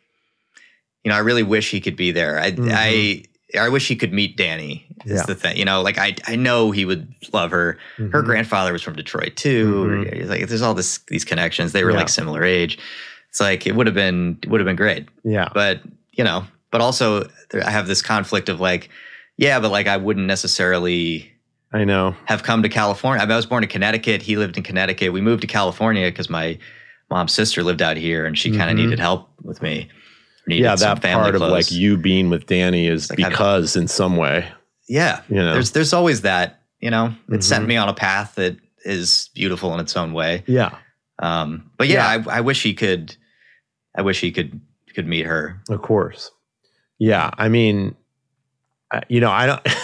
[1.05, 2.39] you know, I really wish he could be there.
[2.39, 2.71] I Mhm.
[2.73, 3.25] I
[3.59, 4.87] I wish he could meet Danny.
[5.05, 5.27] Is Yeah.
[5.27, 7.79] the thing, you know, like I I know he would love her.
[7.97, 8.25] Her Mhm.
[8.25, 9.87] grandfather was from Detroit too.
[9.87, 10.13] Mhm.
[10.13, 11.73] It's Like there's all this these connections.
[11.73, 11.99] They were Yeah.
[11.99, 12.79] like similar age.
[13.31, 15.49] It's like it would have been would have been great Yeah.
[15.55, 15.81] but
[16.13, 17.29] you know but also
[17.65, 18.89] i have this conflict of like
[19.37, 21.33] yeah but like i wouldn't necessarily
[21.73, 22.17] I know.
[22.25, 25.13] have come to california I, mean, I was born in connecticut he lived in connecticut
[25.13, 26.59] we moved to california because my
[27.11, 28.83] mom's sister lived out here and she kind of Mhm.
[28.85, 29.89] needed help with me
[30.47, 31.53] Yeah, that part of clothes.
[31.53, 34.47] like you being with Danny is Like, because in some way,
[34.89, 35.53] yeah you know.
[35.53, 37.69] there's there's always that you know it sent Mhm.
[37.69, 40.71] me on a path that is beautiful in its own way yeah,
[41.19, 43.15] um but yeah, I, I wish he could
[43.95, 44.61] i wish he could
[44.95, 46.31] could meet her of course.
[46.99, 47.95] Yeah, I mean,
[49.09, 49.61] you know, I don't.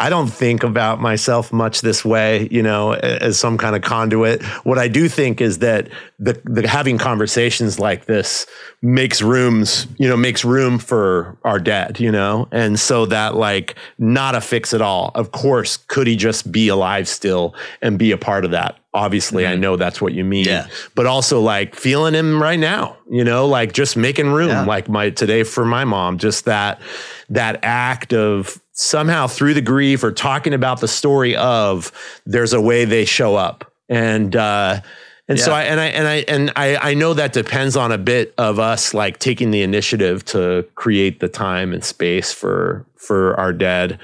[0.00, 4.42] I don't think about myself much this way, you know, as some kind of conduit.
[4.64, 5.88] What I do think is that
[6.18, 8.46] the, the having conversations like this
[8.82, 13.76] makes rooms, you know, makes room for our dead, you know, and so that like
[13.98, 15.12] not a fix at all.
[15.14, 19.46] Of course, could he just be alive still and be a part of that obviously
[19.46, 19.60] I Mhm.
[19.60, 20.46] know that's what you mean.
[20.46, 20.66] Yeah.
[20.94, 24.64] But also like feeling him right now, you know, like just making room Yeah.
[24.64, 26.80] like my today for my mom, just that
[27.28, 31.92] that act of somehow through the grief or talking about the story of
[32.26, 33.70] there's a way they show up.
[33.88, 34.80] And uh
[35.28, 37.98] and so I and I and I and I I know that depends on a
[37.98, 43.38] bit of us like taking the initiative to create the time and space for for
[43.38, 43.98] our dead.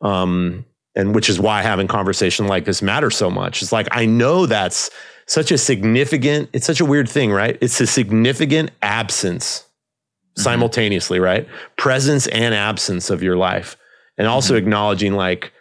[0.00, 0.64] Um
[0.96, 3.62] and which is why having conversation like this matters so much.
[3.62, 4.90] It's like I know that's
[5.26, 7.56] such a significant, it's such a weird thing, right?
[7.60, 9.64] It's a significant absence
[10.36, 11.46] simultaneously, right?
[11.76, 13.76] Presence and absence of your life.
[14.18, 14.58] And also Mhm.
[14.58, 15.52] acknowledging like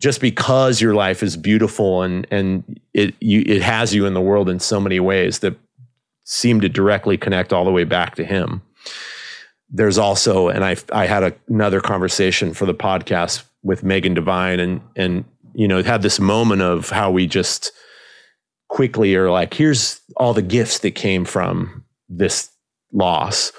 [0.00, 4.20] just because your life is beautiful and and it you it has you in the
[4.20, 5.54] world in so many ways that
[6.24, 8.60] seem to directly connect all the way back to him.
[9.70, 14.60] There's also, and I I had a, another conversation for the podcast with Megan Devine,
[14.60, 17.72] and and you know had this moment of how we just
[18.68, 22.50] quickly are like, here's all the gifts that came from this
[22.92, 23.52] loss,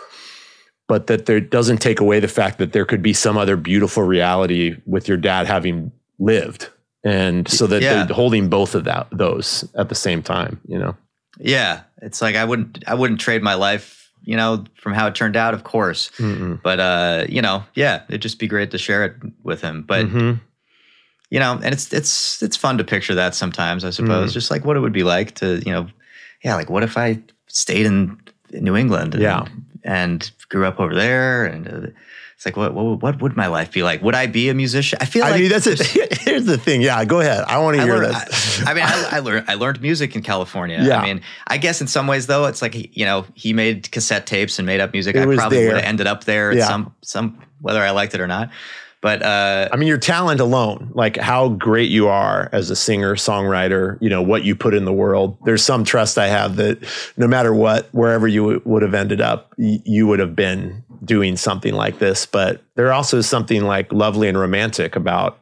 [0.87, 4.03] but that there doesn't take away the fact that there could be some other beautiful
[4.03, 6.69] reality with your dad having lived,
[7.03, 8.05] and so that Yeah.
[8.05, 10.95] they're holding both of that those at the same time, you know.
[11.39, 15.15] Yeah, it's like I wouldn't I wouldn't trade my life, you know, from how it
[15.15, 16.11] turned out, of course.
[16.19, 16.59] Mm-mm.
[16.61, 19.83] But uh, you know, yeah, it'd just be great to share it with him.
[19.87, 20.39] But Mhm.
[21.29, 23.93] you know, and it's it's it's fun to picture that sometimes, I Mm.
[23.93, 24.33] suppose.
[24.33, 25.87] Just like what it would be like to, you know,
[26.43, 28.17] yeah, like what if I stayed in,
[28.51, 29.45] in New England and, Yeah.
[29.83, 31.87] and grew up over there and uh,
[32.37, 34.03] it's like what, what what would my life be like?
[34.03, 34.99] Would I be a musician?
[35.01, 35.81] I feel I like mean, that's it.
[36.21, 36.83] Here's the thing.
[36.83, 37.43] Yeah, go ahead.
[37.47, 38.63] I want to hear learned, that.
[38.67, 40.79] I, I mean, I, I learned I learned music in California.
[40.79, 40.99] Yeah.
[40.99, 44.27] I mean, I guess in some ways though, it's like you know he made cassette
[44.27, 45.15] tapes and made up music.
[45.15, 46.67] It I probably would have ended up there at Yeah.
[46.67, 48.51] some some whether I liked it or not.
[49.01, 53.15] But uh, I mean, your talent alone, like how great you are as a singer,
[53.15, 55.37] songwriter, you know, what you put in the world.
[55.45, 56.83] There's some trust I have that
[57.15, 60.83] no matter what, wherever you w- would have ended up, y- you would have been
[61.03, 62.25] doing something like this.
[62.25, 65.39] But there also is something like lovely and romantic about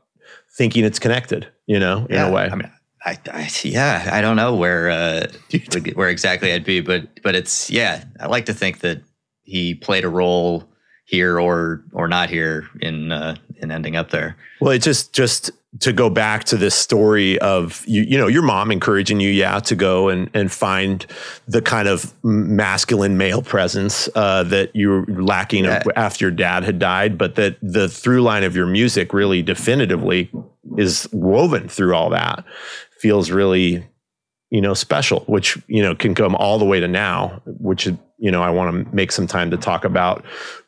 [0.57, 2.49] thinking it's connected, you know, in yeah, a way.
[2.51, 2.71] I mean,
[3.05, 5.27] I, I yeah, I don't know where uh,
[5.93, 9.01] where exactly I'd be, but but it's yeah, I like to think that
[9.43, 10.67] he played a role
[11.05, 13.35] here or or not here in uh,
[13.65, 14.37] in ending up there.
[14.61, 15.51] Well, it just just
[15.81, 19.59] to go back to this story of you, you know, your mom encouraging you, yeah,
[19.59, 21.05] to go and and find
[21.47, 25.83] the kind of masculine male presence uh, that you were lacking Yeah.
[25.97, 30.29] after your dad had died, but that the through line of your music really definitively
[30.77, 32.45] is woven through all that.
[32.99, 33.85] Feels really,
[34.51, 38.31] you know, special, which you know can come all the way to now, which you
[38.31, 40.23] know I want to make some time to talk about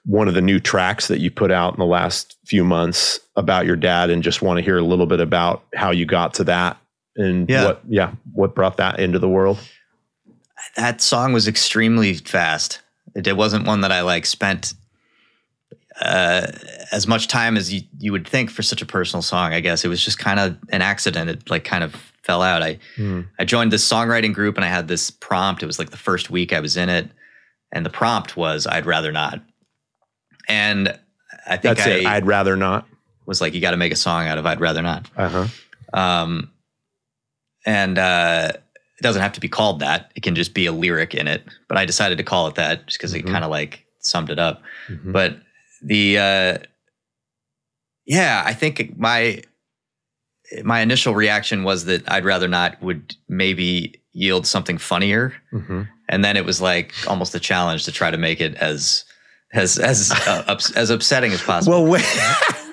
[0.05, 3.65] one of the new tracks that you put out in the last few months about
[3.65, 6.43] your dad and just want to hear a little bit about how you got to
[6.45, 6.77] that
[7.15, 7.65] and Yeah.
[7.65, 9.59] what yeah what brought that into the world
[10.75, 12.81] that song was extremely fast.
[13.15, 14.73] It, it wasn't one that I like spent
[16.01, 16.47] uh,
[16.91, 19.53] as much time as you, you would think for such a personal song.
[19.53, 21.29] I guess it was just kind of an accident.
[21.29, 21.95] It like kind of
[22.27, 22.61] fell out.
[22.61, 22.77] I
[23.39, 25.63] I joined this songwriting group and I had this prompt.
[25.63, 27.09] It was like the first week I was in it,
[27.71, 29.41] and the prompt was "I'd rather not."
[30.47, 30.89] And
[31.47, 32.85] I think that's I it i'd rather not
[33.25, 35.47] was like, "You got to make a song out of I'd rather not." uh-huh
[35.93, 36.51] Um,
[37.65, 40.11] and uh, it doesn't have to be called that.
[40.15, 41.43] It can just be a lyric in it.
[41.67, 43.19] But I decided to call it that just because Mhm.
[43.19, 44.61] it kind of like summed it up.
[44.89, 45.11] Mhm.
[45.13, 45.39] But
[45.81, 46.57] the uh,
[48.05, 49.41] yeah, I think my
[50.63, 55.87] my initial reaction was that I'd rather not would maybe yield something funnier, Mhm.
[56.09, 59.03] and then it was like almost a challenge to try to make it as
[59.53, 61.83] as as uh, ups, as upsetting as possible.
[61.83, 62.05] well wait.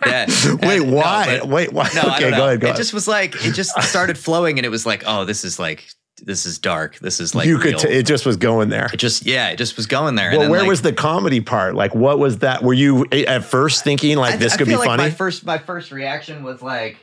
[0.06, 0.26] Yeah.
[0.62, 1.38] wait no, why?
[1.40, 1.88] but- wait why?
[1.94, 2.76] No, okay go ahead go it ahead.
[2.76, 5.82] just was like it just started flowing, and it was like, oh, this is like
[6.22, 6.98] this is dark.
[6.98, 8.90] This is like you could t- it just was going there.
[8.92, 10.30] It just yeah, it just was going there.
[10.32, 11.74] well and then, where like, was the comedy part?
[11.74, 12.62] Like what was that?
[12.62, 15.04] Were you at first thinking like I- this I could be like funny?
[15.04, 16.98] My first my first reaction was like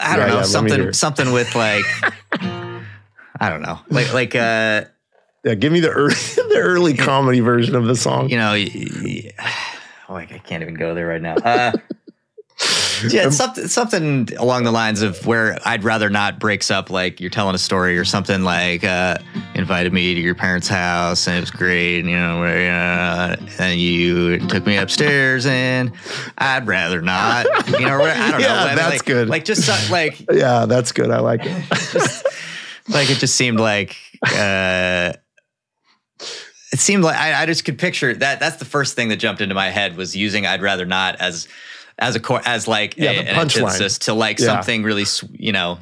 [0.00, 1.84] I don't Yeah, know yeah, let me hear something something with like
[3.40, 4.84] I don't know like like uh
[5.44, 8.28] yeah, give me the early the early comedy version of the song.
[8.30, 8.52] You know
[10.08, 11.34] oh, I can't even go there right now.
[11.36, 11.72] Uh,
[13.10, 17.20] yeah, it's something something along the lines of where I'd rather not breaks up like
[17.20, 19.18] you're telling a story or something like uh,
[19.54, 23.36] invited me to your parents' house and it was great, and, you know, where, uh,
[23.58, 25.92] and you took me upstairs and
[26.38, 28.46] I'd rather not, you know, I don't know.
[28.46, 29.28] Yeah, I mean, that's like, good.
[29.28, 32.22] Like just so- like yeah that's good i like it
[32.88, 35.12] like it just seemed like uh
[36.72, 39.40] it seemed like I, I just could picture that that's the first thing that jumped
[39.40, 41.46] into my head was using i'd rather not as
[41.98, 43.98] as a core as like Yeah, a, punchline.
[44.00, 44.46] to like Yeah.
[44.46, 45.78] something really you know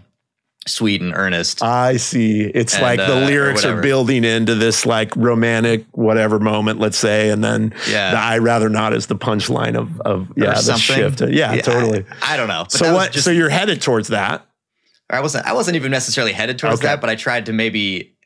[0.67, 1.63] sweet and earnest.
[1.63, 2.41] I see.
[2.43, 6.97] It's And, like the uh, lyrics are building into this like romantic whatever moment, let's
[6.97, 8.13] say, and then Yeah.
[8.13, 10.81] the I rather not is the punchline of of yeah the something.
[10.81, 11.21] shift.
[11.21, 12.05] Yeah, totally.
[12.23, 12.63] I, I don't know.
[12.65, 13.13] But so what?
[13.13, 14.47] just- so you're headed towards that.
[15.11, 15.47] I wasn't.
[15.47, 16.87] I wasn't even necessarily headed towards Okay.
[16.89, 18.17] that, but I tried to maybe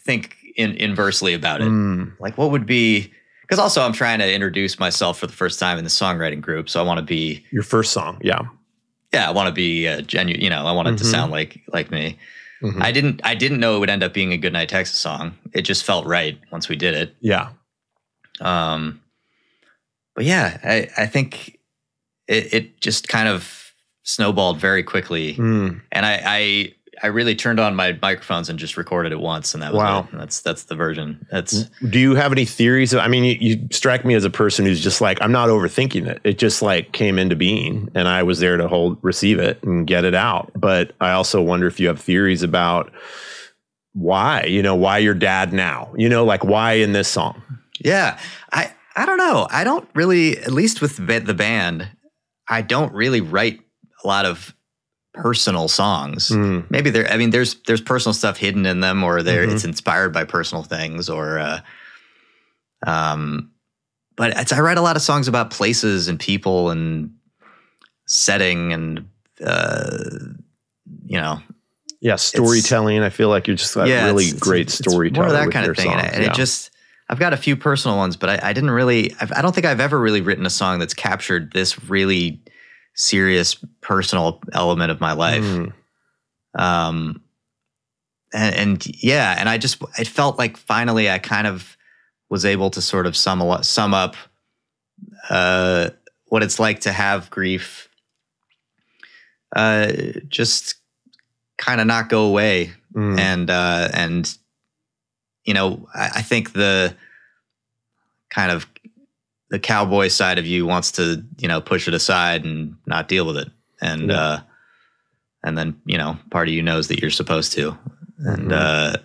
[0.00, 1.68] think in, inversely about it.
[1.68, 3.12] Mm, Like, what would be?
[3.52, 6.70] Because also, I'm trying to introduce myself for the first time in the songwriting group,
[6.70, 7.44] so I want to be.
[7.50, 8.40] your first song, yeah.
[9.12, 10.40] Yeah, I want to be uh, genuine.
[10.42, 11.10] You know, I want it to Mhm.
[11.10, 12.16] sound like like me.
[12.62, 12.80] Mhm.
[12.82, 13.20] I didn't.
[13.24, 15.36] I didn't know it would end up being a Goodnight Texas song.
[15.52, 17.14] It just felt right once we did it.
[17.20, 17.50] yeah.
[18.40, 19.02] Um,
[20.16, 21.58] but yeah, I, I think
[22.28, 27.58] it, it just kind of snowballed very quickly, Mm, and I, I I really turned
[27.58, 30.08] on my microphones and just recorded it once, and that was Wow.
[30.12, 30.16] it.
[30.16, 31.26] That's that's the version.
[31.30, 32.94] That's Do you have any theories?
[32.94, 36.06] I mean, you, you strike me as a person who's just like, I'm not overthinking
[36.06, 36.20] it.
[36.22, 39.86] It just like came into being and I was there to hold, receive it and
[39.86, 40.52] get it out.
[40.54, 42.92] But I also wonder if you have theories about
[43.94, 47.42] why, you know, why your dad now, you know, like why in this song?
[47.80, 48.18] yeah.
[48.52, 49.48] I I don't know.
[49.50, 51.88] I don't really, at least with the the band,
[52.48, 53.60] I don't really write
[54.04, 54.54] a lot of
[55.14, 56.30] personal songs.
[56.30, 59.52] Mm, maybe there i mean there's there's personal stuff hidden in them or there Mhm.
[59.52, 61.60] it's inspired by personal things or uh
[62.86, 63.50] um
[64.16, 67.10] but it's, i write a lot of songs about places and people and
[68.06, 69.06] setting and
[69.44, 69.98] uh
[71.06, 71.40] you know
[72.04, 73.00] yeah, storytelling.
[73.00, 75.26] I feel like you're just a yeah really it's- it's- great it's storyteller.
[75.28, 76.30] more that kind of thing and, songs, and yeah.
[76.30, 76.70] it just
[77.08, 79.66] i've got a few personal ones but i, I didn't really I've, i don't think
[79.66, 82.40] i've ever really written a song that's captured this really
[82.94, 85.42] serious personal element of my life.
[85.44, 85.72] Mm,
[86.54, 87.22] um
[88.34, 91.76] and, and yeah and i just it felt like finally i kind of
[92.28, 94.16] was able to sort of sum a- sum up
[95.30, 95.88] uh
[96.26, 97.88] what it's like to have grief
[99.56, 99.92] uh
[100.28, 100.76] just
[101.58, 102.72] kind of not go away.
[102.94, 104.36] Mm, and uh and
[105.44, 106.94] you know I, I think the
[108.30, 108.66] kind of
[109.52, 113.26] the cowboy side of you wants to you know push it aside and not deal
[113.26, 113.48] with it
[113.80, 114.18] and Yeah.
[114.20, 114.40] uh
[115.44, 117.76] and then you know part of you knows that you're supposed to
[118.18, 118.52] and Mhm.
[118.52, 118.96] uh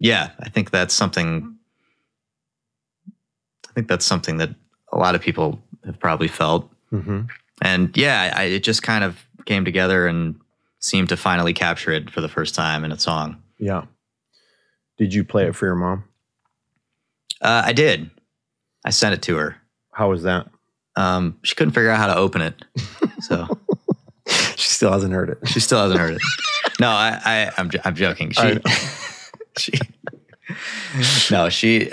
[0.00, 1.54] yeah i think that's something
[3.68, 4.50] i think that's something that
[4.92, 7.28] a lot of people have probably felt mhm.
[7.62, 10.34] and yeah I, it just kind of came together and
[10.80, 13.84] seemed to finally capture it for the first time in a song Yeah.
[14.98, 16.04] Did you play it for your mom?
[17.40, 18.10] uh, i did
[18.84, 19.56] i sent it to her
[19.92, 20.48] How was that?
[20.96, 22.64] um, she couldn't figure out how to open it
[23.20, 23.46] so
[24.56, 25.38] She still hasn't heard it.
[25.48, 26.22] she still hasn't heard it
[26.80, 28.58] no i, I i'm, I'm joking she,
[29.58, 29.72] she
[31.30, 31.90] no she,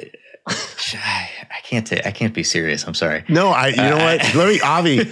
[0.78, 3.68] she I, I can't ta- i can't be serious i'm sorry No, I.
[3.70, 4.36] You know Uh, what?
[4.36, 5.12] Let me, Avi.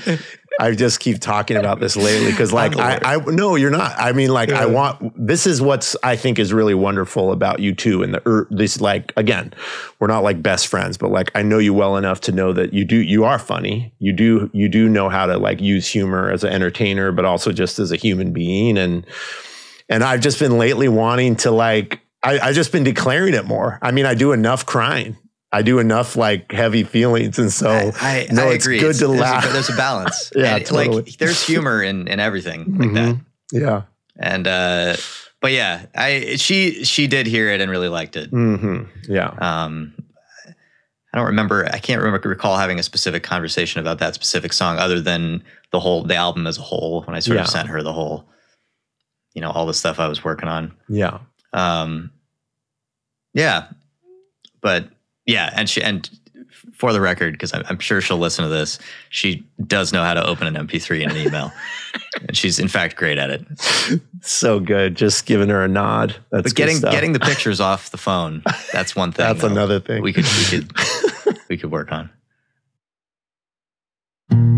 [0.60, 3.94] I just keep talking about this lately because, like, I, I, no, you're not.
[3.98, 5.14] I mean, like, I want.
[5.16, 8.02] This is what's I think is really wonderful about you too.
[8.02, 9.54] And the er, this, like, again,
[10.00, 12.74] we're not like best friends, but like, I know you well enough to know that
[12.74, 12.98] you do.
[12.98, 13.94] You are funny.
[14.00, 14.50] You do.
[14.54, 17.92] You do know how to like use humor as an entertainer, but also just as
[17.92, 18.78] a human being.
[18.78, 19.06] And
[19.90, 22.02] and I've just been lately wanting to like.
[22.24, 23.78] I, I've just been declaring it more.
[23.82, 25.18] I mean, I do enough crying.
[25.52, 28.80] I do enough like heavy feelings, and so I, I, no, I it's agree.
[28.80, 29.46] good It's- to there's laugh.
[29.50, 30.32] A, there's a balance.
[30.36, 30.96] Yeah, And, totally.
[31.04, 33.16] Like there's humor in in everything like that.
[33.16, 33.26] Mhm.
[33.54, 33.82] Yeah.
[34.20, 34.98] And uh,
[35.42, 38.30] but yeah, I she she did hear it and really liked it.
[38.30, 39.28] hmm Yeah.
[39.40, 39.94] Um,
[41.14, 41.66] I don't remember.
[41.72, 45.80] I can't remember recall having a specific conversation about that specific song, other than the
[45.80, 47.04] whole the album as a whole.
[47.04, 47.44] When I sort Yeah.
[47.44, 48.28] of sent her the whole,
[49.34, 50.74] you know, all the stuff I was working on.
[50.90, 51.20] Yeah.
[51.54, 52.12] Um,
[53.34, 53.68] yeah,
[54.62, 54.90] but
[55.28, 56.10] yeah, and she and
[56.74, 58.78] for the record, because I'm, I'm sure she'll listen to this,
[59.10, 61.52] she does know how to open an MP3 in an email,
[62.28, 63.46] and she's in fact great at it.
[64.22, 64.96] So good.
[64.96, 66.16] Just giving her a nod.
[66.32, 66.92] That's But getting stuff.
[66.92, 69.26] getting the pictures off the phone, that's one thing.
[69.26, 70.02] That's though, another thing.
[70.04, 70.72] we could we could
[71.50, 72.10] we could work on.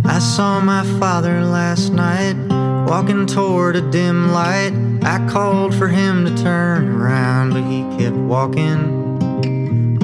[0.05, 2.36] I saw my father last night
[2.89, 4.74] walking toward a dim light.
[5.03, 8.99] I called for him to turn around, but he kept walking.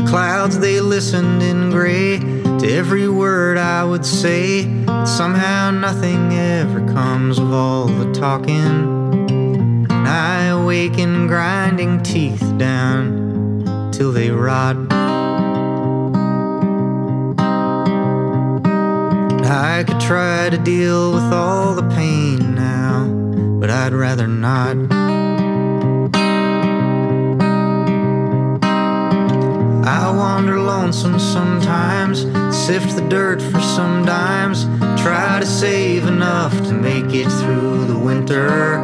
[0.07, 6.79] Clouds they listened in gray to every word I would say, but somehow nothing ever
[6.93, 8.55] comes of all the talking.
[9.89, 14.77] And I awaken grinding teeth down till they rot.
[19.47, 23.05] I could try to deal with all the pain now,
[23.59, 24.94] but I'd rather not.
[29.87, 32.21] I wander lonesome sometimes,
[32.51, 34.65] sift the dirt for some dimes,
[34.99, 38.79] try to save enough to make it through the winter.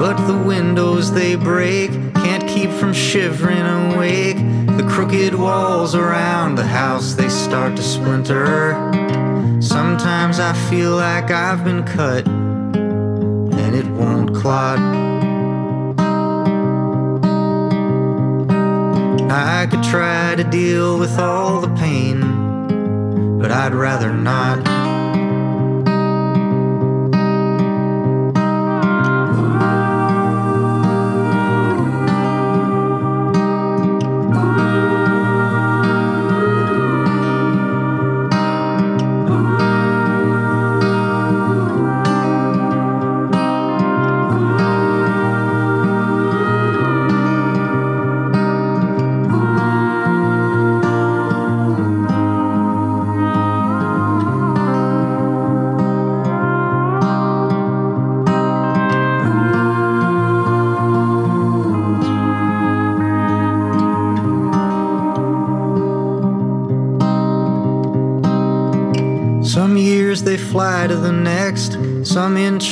[0.00, 4.36] but the windows they break can't keep from shivering awake.
[4.78, 8.72] The crooked walls around the house they start to splinter.
[9.60, 15.09] Sometimes I feel like I've been cut and it won't clot.
[19.30, 24.79] I could try to deal with all the pain, but I'd rather not.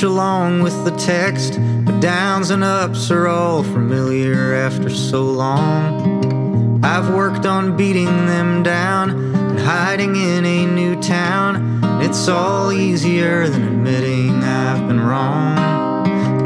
[0.03, 1.59] Along with the text.
[1.85, 6.83] But downs and ups are all familiar after so long.
[6.83, 11.81] I've worked on beating them down and hiding in a new town.
[12.01, 15.57] It's all easier than admitting I've been wrong.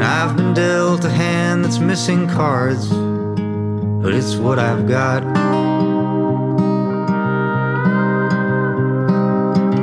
[0.02, 5.22] I've been dealt a hand that's missing cards, but it's what I've got.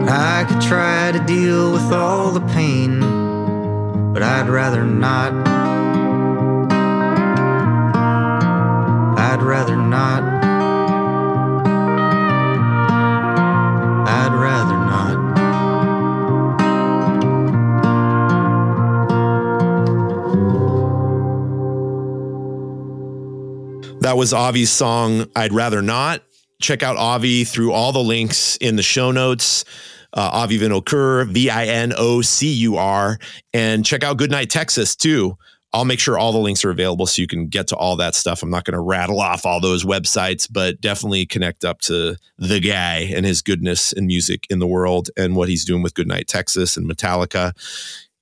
[0.10, 3.00] I could try to deal with all the pain,
[4.14, 5.32] but I'd rather not.
[9.18, 10.24] I'd rather not.
[14.08, 15.22] I'd rather not.
[24.02, 26.22] That was Avi's song, I'd Rather Not.
[26.62, 29.64] Check out Avi through all the links in the show notes.
[30.14, 33.18] Uh, Avi Vinocur, V I N O C U R.
[33.54, 35.38] And check out Goodnight Texas too.
[35.74, 38.14] I'll make sure all the links are available so you can get to all that
[38.14, 38.44] stuff.
[38.44, 42.60] I'm not going to rattle off all those websites, but definitely connect up to the
[42.60, 46.28] guy and his goodness and music in the world and what he's doing with Goodnight
[46.28, 47.54] Texas and Metallica.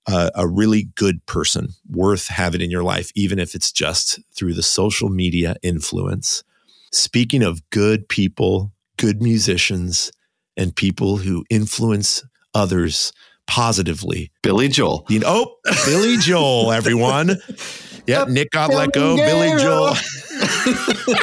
[0.06, 4.54] Uh, a really good person, worth having in your life, even if it's just through
[4.54, 6.44] the social media influence.
[6.92, 10.12] Speaking of good people, good musicians,
[10.60, 13.12] and people who influence others
[13.48, 14.32] positively.
[14.44, 15.06] Billy Joel.
[15.10, 17.38] You know, oh, Billy Joel, everyone.
[18.10, 19.16] Yep, Nick got let go.
[19.16, 19.94] Billy Joel.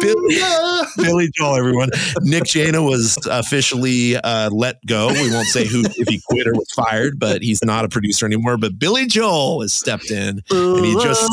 [0.00, 0.40] Billy,
[0.96, 1.90] Billy Joel, everyone.
[2.22, 5.08] Nick Jana was officially uh, let go.
[5.08, 8.24] We won't say who if he quit or was fired, but he's not a producer
[8.24, 8.56] anymore.
[8.56, 11.30] But Billy Joel has stepped in and he just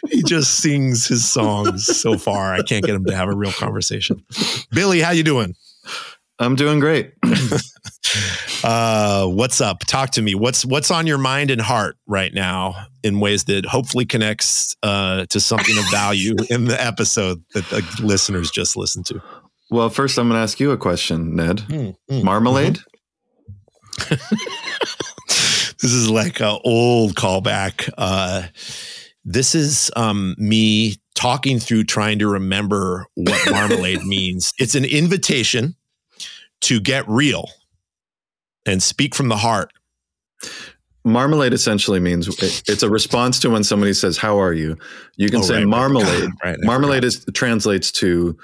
[0.08, 2.54] he just sings his songs so far.
[2.54, 4.24] I can't get him to have a real conversation.
[4.70, 5.56] Billy, how you doing?
[6.40, 7.12] I'm doing great.
[8.64, 9.80] uh, what's up?
[9.80, 10.34] Talk to me.
[10.34, 15.26] What's what's on your mind and heart right now in ways that hopefully connects uh,
[15.26, 19.20] to something of value in the episode that the listeners just listened to.
[19.70, 21.58] Well, first I'm going to ask you a question, Ned.
[21.58, 22.78] Mm, mm, Marmalade?
[23.98, 24.14] mm-hmm.
[25.28, 27.90] this is like an old callback.
[27.98, 28.44] Uh,
[29.26, 34.54] this is um, me talking through trying to remember what marmalade means.
[34.58, 35.76] It's an invitation
[36.62, 37.48] to get real
[38.66, 39.72] and speak from the heart.
[41.04, 42.28] Marmalade essentially means
[42.68, 44.76] it's a response to when somebody says, "How are you?"
[45.16, 46.30] You can oh, say right, marmalade.
[46.44, 48.36] Right, marmalade is translates to,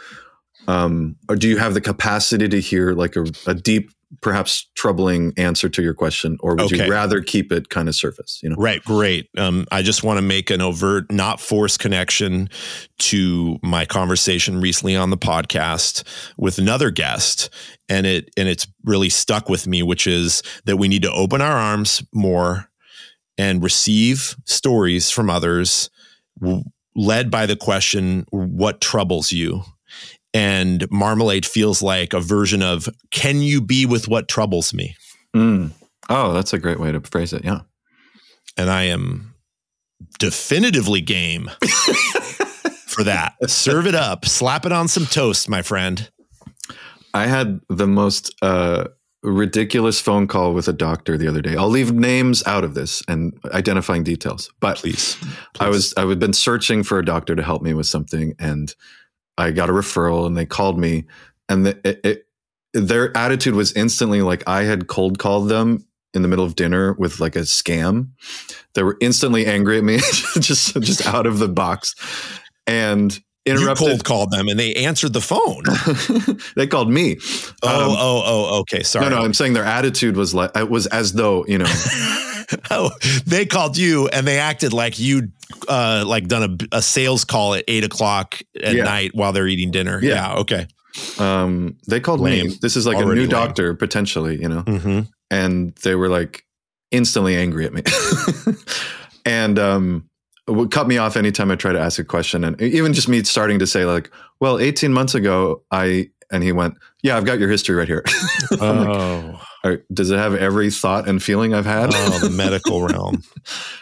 [0.69, 3.91] um, or do you have the capacity to hear like a, a deep
[4.23, 6.85] perhaps troubling answer to your question or would okay.
[6.85, 8.57] you rather keep it kind of surface you know?
[8.57, 9.29] Right great.
[9.37, 12.49] Um, i just want to make an overt not forced connection
[12.99, 16.05] to my conversation recently on the podcast
[16.37, 17.51] with another guest
[17.89, 21.41] and it and it's really stuck with me which is that we need to open
[21.41, 22.71] our arms more
[23.39, 25.91] and receive stories from others
[26.95, 29.63] led by the question what troubles you
[30.37, 34.97] and marmalade feels like a version of can you be with what troubles me?
[35.35, 35.73] Mm.
[36.09, 37.61] oh that's a great way to phrase it yeah.
[38.57, 39.35] And i am
[40.19, 41.51] definitively game
[42.87, 43.35] for that.
[43.47, 44.25] Serve it up.
[44.25, 46.11] Slap it on some toast my friend.
[47.15, 48.89] I had the most uh,
[49.23, 51.57] ridiculous phone call with a doctor the other day.
[51.57, 55.37] I'll leave names out of this and identifying details but please, please.
[55.61, 58.75] i was i had been searching for a doctor to help me with something and
[59.39, 61.07] I got a referral and they called me
[61.49, 62.27] and the, it, it,
[62.73, 66.95] their attitude was instantly like I had cold called them in the middle of dinner
[66.95, 68.09] with like a scam.
[68.75, 69.97] They were instantly angry at me,
[70.41, 71.95] just just out of the box,
[72.67, 73.87] and interrupted.
[73.87, 75.63] You cold called them, and they answered the phone.
[76.57, 77.17] they called me.
[77.63, 78.61] Oh, um, oh, oh.
[78.61, 79.09] Okay, sorry.
[79.09, 79.23] No, no.
[79.23, 81.67] I'm saying their attitude was like it was as though you know.
[82.71, 82.91] oh,
[83.27, 85.33] they called you, and they acted like you
[85.69, 88.85] uh, like done a, a sales call at eight o'clock at yeah.
[88.85, 90.01] night while they're eating dinner.
[90.03, 90.15] Yeah.
[90.15, 90.67] yeah okay.
[91.19, 92.49] Um, they called lame.
[92.49, 92.57] me.
[92.61, 93.29] This is like Already a new lame.
[93.31, 94.63] doctor potentially, you know.
[94.63, 96.45] Mm-hmm and they were like
[96.91, 97.83] instantly angry at me
[99.25, 100.09] and um,
[100.49, 102.45] would cut me off anytime I try to ask a question.
[102.45, 106.53] And even just me starting to say like, well, 18 months ago, I, and he
[106.53, 108.05] went, yeah, I've got your history right here.
[108.61, 111.91] oh, like, does it have every thought and feeling I've had?
[111.93, 113.23] Oh, the medical realm.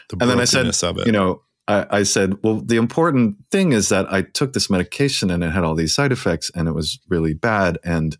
[0.08, 0.74] The and then I said,
[1.06, 5.30] you know, I, I, said, well, the important thing is that I took this medication
[5.30, 7.78] and it had all these side effects and it was really bad.
[7.84, 8.16] And,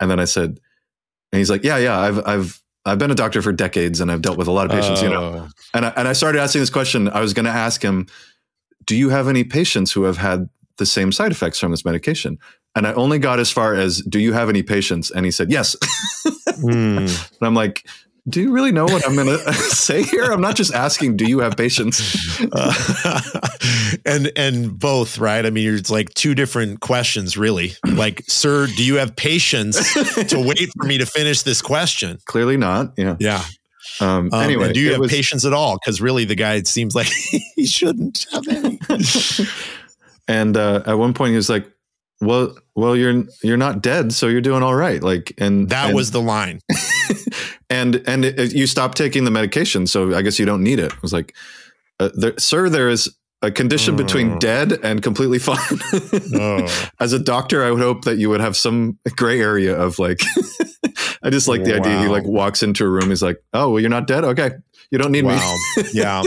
[0.00, 0.58] and then I said,
[1.30, 4.22] and he's like, yeah, yeah, I've, I've, I've been a doctor for decades and I've
[4.22, 5.04] dealt with a lot of patients, oh.
[5.04, 5.22] you know.
[5.22, 5.48] Oh.
[5.74, 7.08] And I, and I started asking this question.
[7.10, 8.06] I was going to ask him,
[8.86, 10.48] do you have any patients who have had
[10.78, 12.38] the same side effects from this medication?
[12.78, 15.10] And I only got as far as, do you have any patients?
[15.10, 15.74] And he said, yes.
[16.62, 16.98] mm.
[16.98, 17.84] And I'm like,
[18.28, 20.30] do you really know what I'm going to say here?
[20.30, 22.40] I'm not just asking, do you have patience?
[22.52, 23.20] Uh,
[24.06, 25.44] and and both, right?
[25.44, 27.72] I mean, it's like two different questions, really.
[27.84, 32.18] Like, sir, do you have patience to wait for me to finish this question?
[32.26, 32.92] Clearly not.
[32.96, 33.16] Yeah.
[33.18, 33.44] Yeah.
[34.00, 35.78] Um, um, anyway, do you have was, patience at all?
[35.78, 37.08] Because really, the guy it seems like
[37.56, 38.78] he shouldn't have any.
[40.28, 41.66] and uh, at one point, he was like,
[42.20, 45.94] "Well, well, you're you're not dead, so you're doing all right." Like, and that and,
[45.96, 46.60] was the line
[47.70, 50.92] and and it, you stop taking the medication, so I guess you don't need it.
[50.92, 51.34] I was like,
[52.00, 53.96] uh, there, sir, there is a condition oh.
[53.96, 55.58] between dead and completely fine.
[56.34, 56.90] oh.
[57.00, 60.20] As a doctor, I would hope that you would have some gray area of like.
[61.22, 61.78] I just like the wow.
[61.78, 63.08] idea he like walks into a room.
[63.08, 64.24] He's like, "Oh, well, you're not dead.
[64.24, 64.50] Okay,
[64.90, 65.56] you don't need wow.
[65.76, 66.22] me." yeah,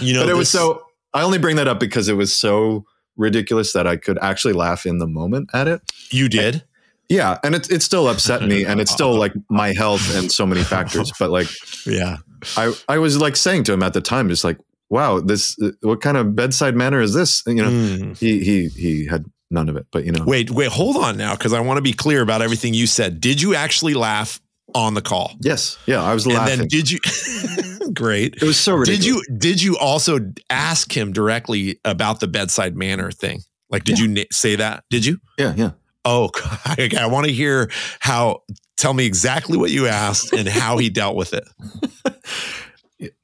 [0.00, 0.82] you know, but it this- was so.
[1.14, 2.84] I only bring that up because it was so
[3.16, 5.80] ridiculous that I could actually laugh in the moment at it.
[6.10, 6.64] You did.
[7.08, 10.44] Yeah, and it it still upset me, and it's still like my health and so
[10.44, 11.12] many factors.
[11.18, 11.46] But like,
[11.86, 12.16] yeah,
[12.56, 14.58] I I was like saying to him at the time, just like,
[14.90, 17.46] wow, this what kind of bedside manner is this?
[17.46, 18.18] And, you know, mm.
[18.18, 21.34] he he he had none of it, but you know, wait, wait, hold on now,
[21.36, 23.20] because I want to be clear about everything you said.
[23.20, 24.40] Did you actually laugh
[24.76, 25.32] on the call?
[25.40, 26.52] Yes, yeah, I was laughing.
[26.52, 26.98] And then did you?
[27.94, 28.34] Great.
[28.36, 29.04] It was so ridiculous.
[29.04, 30.18] Did you did you also
[30.50, 33.40] ask him directly about the bedside manner thing?
[33.70, 34.06] Like, did yeah.
[34.06, 34.84] you say that?
[34.90, 35.18] Did you?
[35.38, 35.70] Yeah, yeah.
[36.04, 36.30] Oh,
[36.64, 37.70] I, I want to hear
[38.00, 38.42] how.
[38.76, 41.48] Tell me exactly what you asked and how he dealt with it.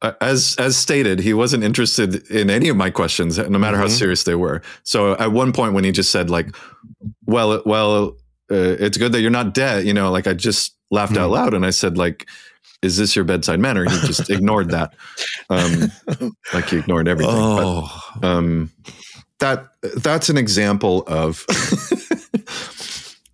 [0.22, 3.82] as as stated, he wasn't interested in any of my questions, no matter mm-hmm.
[3.82, 4.62] how serious they were.
[4.82, 6.56] So at one point, when he just said like,
[7.26, 8.16] "Well, well,
[8.50, 11.54] uh, it's good that you're not dead," you know, like I just laughed out loud
[11.54, 12.28] and I said like,
[12.82, 14.94] "Is this your bedside manner?" He just ignored that,
[15.50, 15.90] um,
[16.54, 17.34] like he ignored everything.
[17.36, 17.90] Oh.
[18.20, 18.70] But, um,
[19.40, 19.66] that
[19.96, 21.44] that's an example of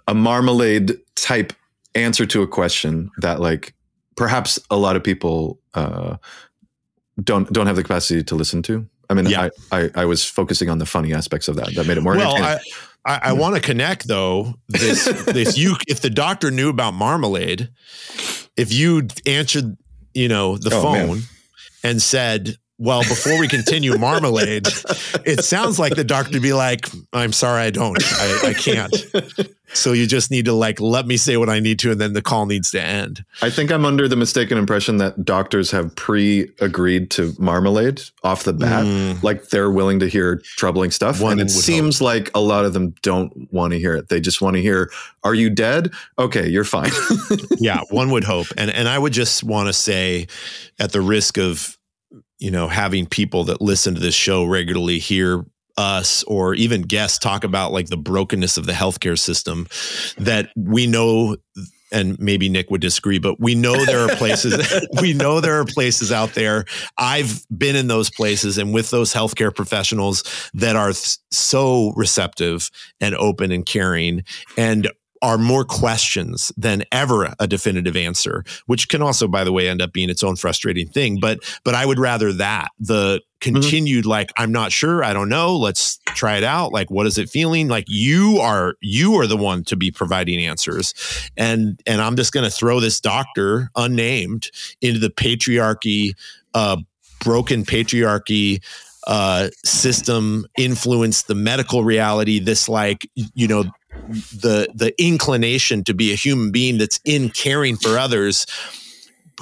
[0.09, 1.53] a marmalade type
[1.95, 3.75] answer to a question that like
[4.17, 6.17] perhaps a lot of people uh,
[7.23, 8.89] don't don't have the capacity to listen to.
[9.11, 9.49] I mean, yeah.
[9.73, 11.75] I, I, I was focusing on the funny aspects of that.
[11.75, 12.15] That made it more.
[12.15, 12.59] Well, I,
[13.09, 13.39] I, I hmm.
[13.39, 17.71] want to connect though this this you if the doctor knew about marmalade,
[18.57, 19.77] if you answered
[20.15, 21.23] you know the oh, phone man.
[21.83, 24.68] and said well, before we continue marmalade,
[25.24, 28.01] it sounds like the doctor would be like, I'm sorry, I don't.
[28.03, 28.95] I, I, can't.
[29.74, 32.14] So you just need to like let me say what I need to, and then
[32.14, 33.24] the call needs to end.
[33.43, 38.55] I think I'm under the mistaken impression that doctors have pre-agreed to marmalade off the
[38.55, 38.87] bat.
[38.87, 39.22] Mm.
[39.22, 41.20] Like they're willing to hear troubling stuff.
[41.20, 42.07] One and it seems hope.
[42.07, 44.09] like a lot of them don't want to hear it.
[44.09, 44.91] They just want to hear,
[45.22, 45.91] Are you dead?
[46.18, 46.91] Okay, you're fine.
[47.59, 48.47] yeah, one would hope.
[48.57, 50.29] And and I would just want to say,
[50.79, 51.78] at the risk of
[52.39, 55.45] you know, having people that listen to this show regularly hear
[55.76, 59.68] us or even guests talk about like the brokenness of the healthcare system
[60.18, 61.36] that we know
[61.91, 64.55] and maybe Nick would disagree, but we know there are places,
[65.01, 66.66] we know there are places out there.
[66.99, 72.70] I've been in those places and with those healthcare professionals that are th- so receptive
[73.01, 74.24] and open and caring
[74.57, 74.91] and
[75.23, 79.83] are more questions than ever a definitive answer, which can also, by the way, end
[79.83, 81.19] up being its own frustrating thing.
[81.21, 83.55] But but I would rather that the mm-hmm.
[83.55, 84.11] continued mm-hmm.
[84.11, 86.73] like I'm not sure, I don't know, let's try it out.
[86.73, 87.69] Like what is it feeling?
[87.69, 90.95] Like you are you are the one to be providing answers,
[91.37, 94.51] and and I'm just going to throw this doctor unnamed
[94.81, 96.12] into the patriarchy,
[96.55, 96.79] uh,
[97.21, 98.62] broken patriarchy
[99.09, 103.64] uh, system influence the medical reality this like you know
[104.09, 108.47] the the inclination to be a human being that's in caring for others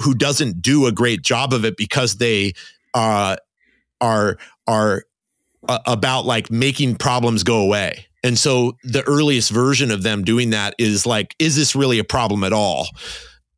[0.01, 2.53] who doesn't do a great job of it because they
[2.93, 3.35] uh,
[4.01, 4.37] are
[4.67, 5.03] are
[5.67, 8.05] uh, about like making problems go away.
[8.23, 12.03] And so the earliest version of them doing that is like, is this really a
[12.03, 12.87] problem at all?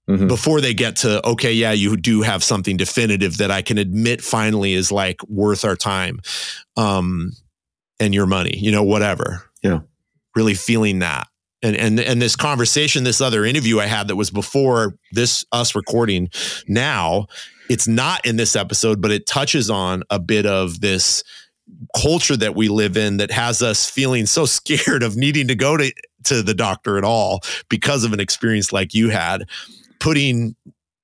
[0.07, 0.28] Mm-hmm.
[0.28, 4.22] Before they get to, okay, yeah, you do have something definitive that I can admit
[4.22, 6.20] finally is like worth our time
[6.78, 7.32] um,
[7.99, 9.43] and your money, you know, whatever.
[9.62, 9.82] Yeah.
[10.39, 11.27] Really feeling that
[11.61, 15.75] and and and this conversation, this other interview I had that was before this us
[15.75, 16.29] recording.
[16.67, 17.27] Now,
[17.69, 21.23] it's not in this episode, but it touches on a bit of this
[21.95, 25.77] culture that we live in that has us feeling so scared of needing to go
[25.77, 25.91] to
[26.25, 29.45] to the doctor at all because of an experience like you had
[29.99, 30.55] putting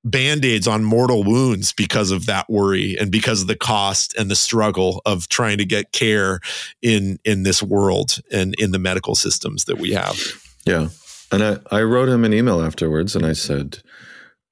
[0.05, 4.35] band-aids on mortal wounds because of that worry and because of the cost and the
[4.35, 6.39] struggle of trying to get care
[6.81, 10.17] in in this world and in the medical systems that we have
[10.65, 10.89] yeah.
[11.31, 13.79] And I, I wrote him an email afterwards and I said,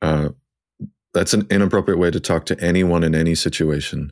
[0.01, 0.29] uh,
[1.13, 4.11] that's an inappropriate way to talk to anyone in any situation.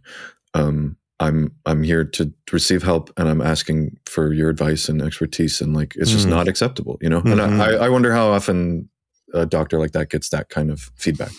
[0.54, 5.62] Um, I'm I'm here to receive help and I'm asking for your advice and expertise
[5.62, 6.32] and like it's just mm.
[6.32, 7.22] not acceptable, you know.
[7.22, 7.40] Mm-hmm.
[7.40, 8.90] And I, I wonder how often
[9.34, 11.32] a doctor like that gets that kind of feedback.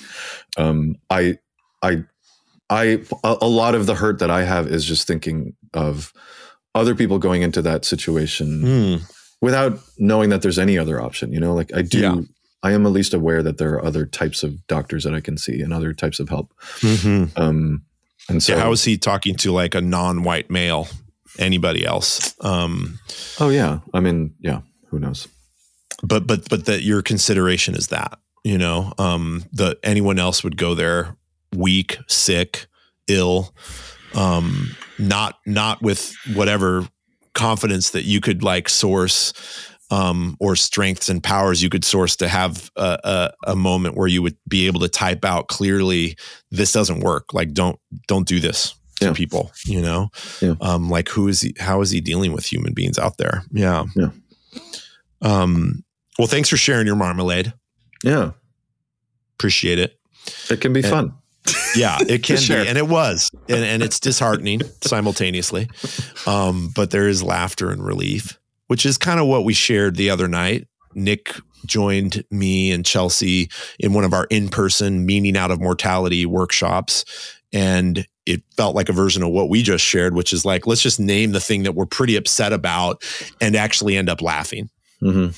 [0.57, 1.39] Um, I
[1.83, 2.05] I
[2.71, 6.13] I a lot of the hurt that I have is just thinking of
[6.75, 8.63] other people going into that situation.
[8.63, 9.13] Mm
[9.43, 11.33] without knowing that there's any other option.
[11.33, 11.99] You know, like I do.
[11.99, 12.21] Yeah.
[12.63, 15.37] I am at least aware that there are other types of doctors that I can
[15.37, 16.55] see and other types of help.
[16.79, 17.37] Mm-hmm.
[17.37, 17.83] Um,
[18.29, 20.87] and so, yeah, how is he talking to like a non-white male?
[21.41, 22.37] Anybody else?
[22.41, 23.01] Um,
[23.41, 25.27] oh yeah, I mean, yeah, who knows?
[26.03, 30.57] But but but that your consideration is that you know um, that anyone else would
[30.57, 31.17] go there
[31.55, 32.67] weak, sick,
[33.09, 33.55] ill,
[34.15, 36.89] um, not not with whatever
[37.35, 39.33] confidence that you could like source
[39.91, 44.09] um, or strengths and powers you could source to have a, a, a, moment where
[44.09, 46.17] you would be able to type out clearly
[46.51, 47.35] this doesn't work.
[47.35, 47.79] Like don't
[48.09, 49.13] don't do this to yeah.
[49.13, 50.09] people you know?
[50.41, 50.55] Yeah.
[50.63, 53.45] um, like who is he how is he dealing with human beings out there?
[53.51, 53.85] Yeah.
[53.95, 54.11] Yeah.
[55.21, 55.85] Um
[56.19, 57.53] well thanks for sharing your marmalade
[58.03, 58.33] yeah
[59.37, 59.99] appreciate it
[60.51, 61.15] it can be and, fun
[61.75, 62.63] yeah, it can sure.
[62.63, 65.69] be, and it was, and, and it's disheartening simultaneously.
[66.27, 68.39] Um, but there is laughter and relief,
[68.69, 70.69] which is kind of what we shared the other night.
[70.95, 71.35] Nick
[71.65, 73.49] joined me and Chelsea
[73.79, 77.05] in one of our in-person meaning out of mortality workshops,
[77.53, 80.83] and it felt like a version of what we just shared, which is like let's
[80.83, 83.03] just name the thing that we're pretty upset about,
[83.41, 84.69] and actually end up laughing.
[85.03, 85.31] Mm-hmm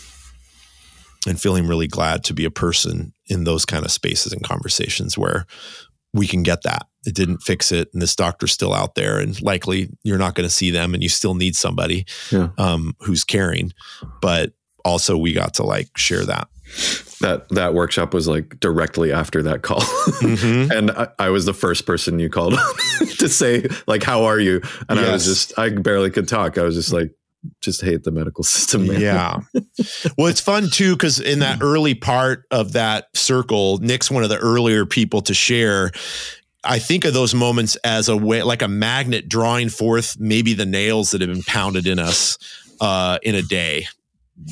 [1.26, 5.16] and feeling really glad to be a person in those kind of spaces and conversations
[5.16, 5.46] where
[6.12, 6.86] we can get that.
[7.06, 10.48] It didn't fix it, and this doctor's still out there, and likely you're not going
[10.48, 12.48] to see them, and you still need somebody yeah.
[12.56, 13.72] um, who's caring.
[14.22, 14.52] But
[14.84, 16.48] also, we got to like share that.
[17.20, 20.72] That that workshop was like directly after that call, mm-hmm.
[20.76, 22.54] and I, I, was the first person you called
[23.18, 25.08] to say like, "How are you?" And yes.
[25.08, 26.56] I was just, I barely could talk.
[26.56, 27.12] I was just like,
[27.60, 28.86] just hate the medical system.
[28.86, 29.00] Man.
[29.00, 29.40] Yeah.
[30.16, 34.28] well, it's fun too because in that early part of that circle, Nick's one of
[34.28, 35.90] the earlier people to share.
[36.66, 40.64] I think of those moments as a way, like a magnet drawing forth maybe the
[40.64, 42.38] nails that have been pounded in us
[42.80, 43.86] uh, in a day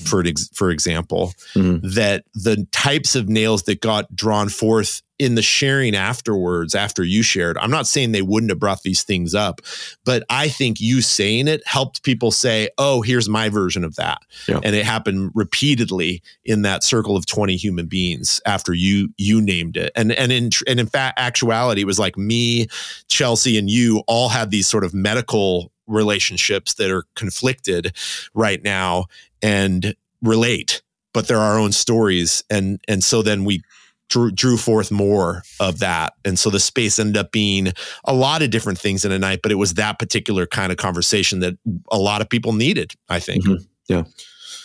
[0.05, 1.87] for ex- for example, mm-hmm.
[1.95, 7.23] that the types of nails that got drawn forth in the sharing afterwards, after you
[7.23, 9.61] shared, I'm not saying they wouldn't have brought these things up,
[10.05, 14.19] but I think you saying it helped people say, "Oh, here's my version of that,"
[14.49, 14.61] yeah.
[14.63, 19.77] and it happened repeatedly in that circle of 20 human beings after you you named
[19.77, 22.67] it, and and in and in fact, actuality, it was like me,
[23.09, 27.97] Chelsea, and you all had these sort of medical relationships that are conflicted
[28.35, 29.07] right now
[29.43, 30.83] and relate,
[31.13, 32.45] but they're our own stories.
[32.51, 33.63] And, and so then we
[34.09, 36.15] drew, drew forth more of that.
[36.25, 37.73] And so the space ended up being
[38.05, 40.79] a lot of different things in a night, but it was that particular kind of
[40.79, 41.55] conversation that
[41.91, 43.45] a lot of people needed, I think.
[43.45, 43.65] Mm-hmm.
[43.89, 44.05] Yeah.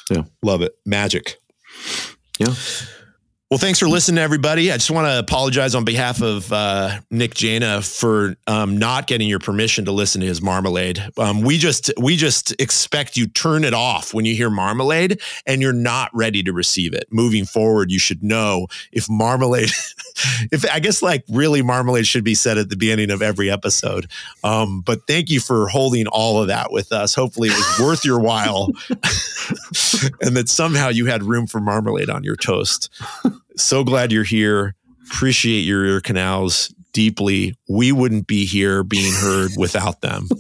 [0.10, 0.24] Yeah.
[0.42, 0.78] Love it.
[0.86, 1.38] Magic.
[2.40, 2.54] Yeah.
[3.50, 4.74] Well, thanks for listening, everybody.
[4.74, 9.30] I just want to apologize on behalf of uh, Nick Jana for um, not getting
[9.30, 11.02] your permission to listen to his Marmalade.
[11.18, 15.62] Um, we just we just expect you turn it off when you hear Marmalade, and
[15.62, 17.06] you're not ready to receive it.
[17.10, 19.70] Moving forward, you should know if Marmalade,
[20.52, 24.10] if I guess like really Marmalade should be said at the beginning of every episode.
[24.44, 27.16] Um, but thank you for holding all of that with us.
[27.16, 28.70] Hopefully, it was worth your while,
[30.22, 32.90] and that somehow you had room for Marmalade on your toast
[33.60, 34.76] so glad you're here.
[35.12, 37.56] Appreciate your ear canals deeply.
[37.70, 40.30] We wouldn't be here being heard without them.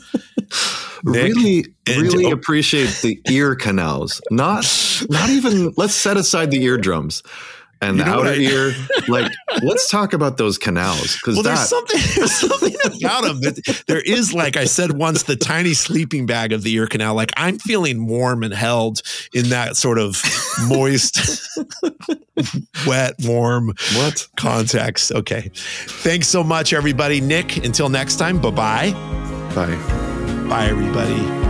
[1.03, 2.32] Nick, really, really oh.
[2.32, 4.19] appreciate the ear canals.
[4.32, 4.65] Not,
[5.09, 5.73] not even.
[5.78, 7.21] Let's set aside the eardrums.
[7.82, 8.73] And you the outer I, ear.
[9.07, 9.32] Like,
[9.63, 13.39] let's talk about those canals because well, that, there's something there's something about them.
[13.39, 17.15] That there is, like I said once, the tiny sleeping bag of the ear canal.
[17.15, 19.01] Like I'm feeling warm and held
[19.34, 20.21] in that sort of
[20.67, 21.19] moist,
[22.88, 25.11] wet, warm what context.
[25.13, 27.21] Okay, thanks so much, everybody.
[27.21, 28.41] Nick, until next time.
[28.41, 28.91] Bye-bye.
[29.55, 30.47] Bye.
[30.49, 31.47] Bye, everybody.